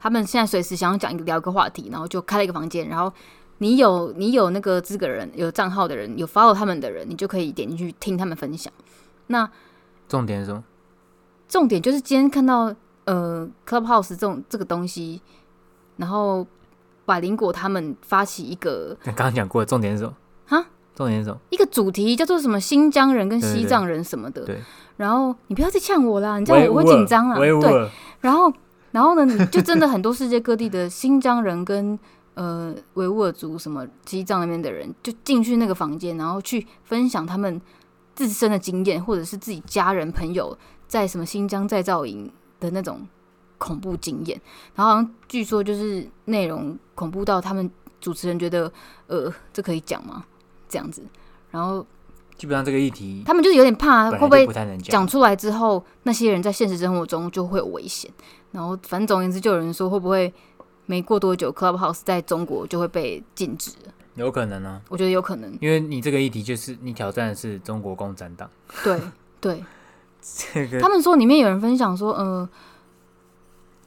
[0.00, 3.12] 他们现在随时想要讲一个聊一个话题，然后就开了一个房间，然后。
[3.60, 8.72] 你有你有那个资格人，有账号的人，有 follow 他们的人，你就可以点进去听他们分享。
[9.26, 9.50] 那
[10.08, 10.62] 重点是什么？
[11.48, 12.72] 重点就是今天看到
[13.06, 15.20] 呃 Clubhouse 这种这个东西，
[15.96, 16.46] 然后
[17.04, 20.14] 百灵果他们发起一个刚刚讲过的，重点是什么？
[20.46, 21.40] 哈，重点是什么？
[21.50, 24.44] 一个主题叫做什么新疆人跟西藏人什么的。
[24.44, 24.62] 对，
[24.98, 27.36] 然后你不要再呛我啦，你这样我会紧张啊。
[27.36, 27.90] 对，
[28.20, 28.52] 然后
[28.98, 31.96] 然后呢，就真的很多世界各地的新疆人跟
[32.34, 37.62] 呃维吾尔族什么西藏那边的人，就进去那个房间，然后去分享他们
[38.16, 42.28] 自身的经验，或者是自己家人朋友在什么新疆再造营
[42.58, 43.06] 的那种
[43.56, 44.40] 恐怖经验。
[44.74, 47.70] 然后好像据说就是内容恐怖到他们
[48.00, 48.72] 主持人觉得
[49.06, 50.24] 呃这可以讲吗？
[50.68, 51.04] 这样子，
[51.52, 51.86] 然后
[52.38, 58.10] 基本上这个议题他们就是有点怕会不会讲出来之后，那些人在现实生活中就会有危险。
[58.52, 60.32] 然后反正总而言之，就有人说会不会
[60.86, 63.72] 没过多久，Clubhouse 在中国就会被禁止？
[64.14, 65.52] 有可能啊，我觉得有可能。
[65.60, 68.48] 因为你这个议题就是你挑战的是中国共产党，
[68.82, 68.98] 对
[69.40, 69.64] 对，
[70.20, 72.48] 这个他们说里面有人分享说，呃，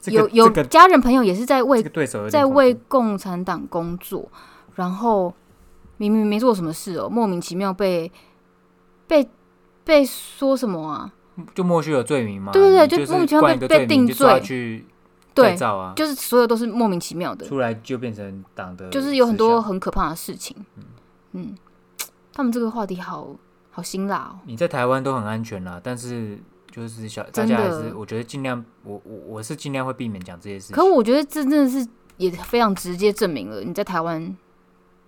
[0.00, 4.26] 这个有有家人朋友也是在为这个对手在为共产党工作，
[4.76, 5.34] 然后
[5.96, 8.10] 明明没做什么事哦，莫名其妙被
[9.12, 9.28] 被
[9.84, 11.12] 被说什么啊？
[11.54, 14.84] 就莫须有罪名嘛，对对对就莫名其妙被被定罪
[15.34, 17.46] 对，造啊，就是所有都是莫名其妙的。
[17.46, 20.56] 出来就变成党的，就是有很多很可怕的事情。
[21.32, 21.54] 嗯，
[22.32, 23.36] 他们这个话题好
[23.70, 24.38] 好辛辣哦。
[24.46, 26.38] 你在台湾都很安全啦，但是
[26.70, 30.76] 就是小大真家还的是我觉得尽量，我我我是尽量会避免讲这些事情。
[30.76, 31.86] 可我觉得这真的是
[32.18, 34.34] 也非常直接证明了你在台湾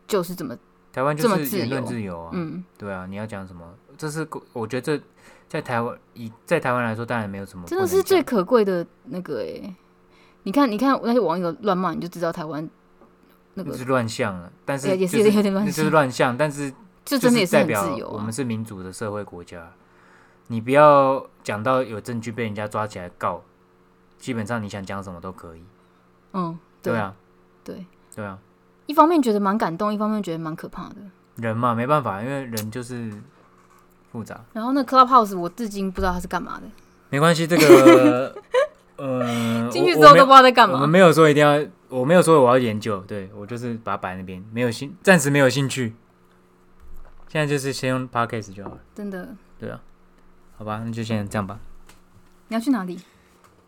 [0.07, 0.57] 就是怎么
[0.91, 5.05] 台湾这么自就是言论自由啊，嗯，对啊，你要讲什么，这是我觉得这
[5.49, 9.75] 在台湾以在台湾来说，当然没有什么真，的是最可贵的那个诶。
[10.47, 12.69] 你看，你看那些网友乱骂，你就知道台湾
[13.55, 16.71] 那个就是乱象了，但是也也是也是有点乱是象乱象，但是
[17.03, 18.31] 这真的也是代表自由啊我们。
[18.31, 19.73] 是民主的社会国家，
[20.49, 23.43] 你不要讲到有证据被人家抓起来告，
[24.19, 25.65] 基本上你想讲什么都可以。
[26.35, 27.15] 嗯，对啊，
[27.63, 28.39] 对，对啊，
[28.85, 30.97] 一方面觉得蛮感动，一方面觉得蛮可怕的。
[31.37, 33.11] 人嘛没办法，因为人就是
[34.15, 34.41] 复杂。
[34.53, 36.63] 然后那 Clubhouse 我至今不知道它是干嘛的，
[37.11, 38.33] 没关系，这个
[38.97, 40.77] 呃，进去之后都不知道在干嘛。
[40.77, 45.97] 我们没有说一定要，我没有说我要研究，对我就是把它摆那边，没有兴，暂时没有兴趣。
[47.27, 49.81] 现在就是先用 podcast 就好了，真的，对啊
[50.57, 50.81] 好吧？
[50.85, 51.59] 那就先这样吧。
[52.47, 52.97] 你要去哪里？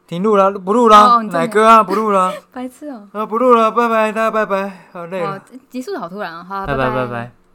[0.07, 6.45] 停录了，不录了，奶哥啊，不录了， 白痴哦、啊，不录了，拜拜，大家拜拜，好累哦了，，结束的好突然啊！
[6.45, 7.46] 好，拜拜拜拜拜。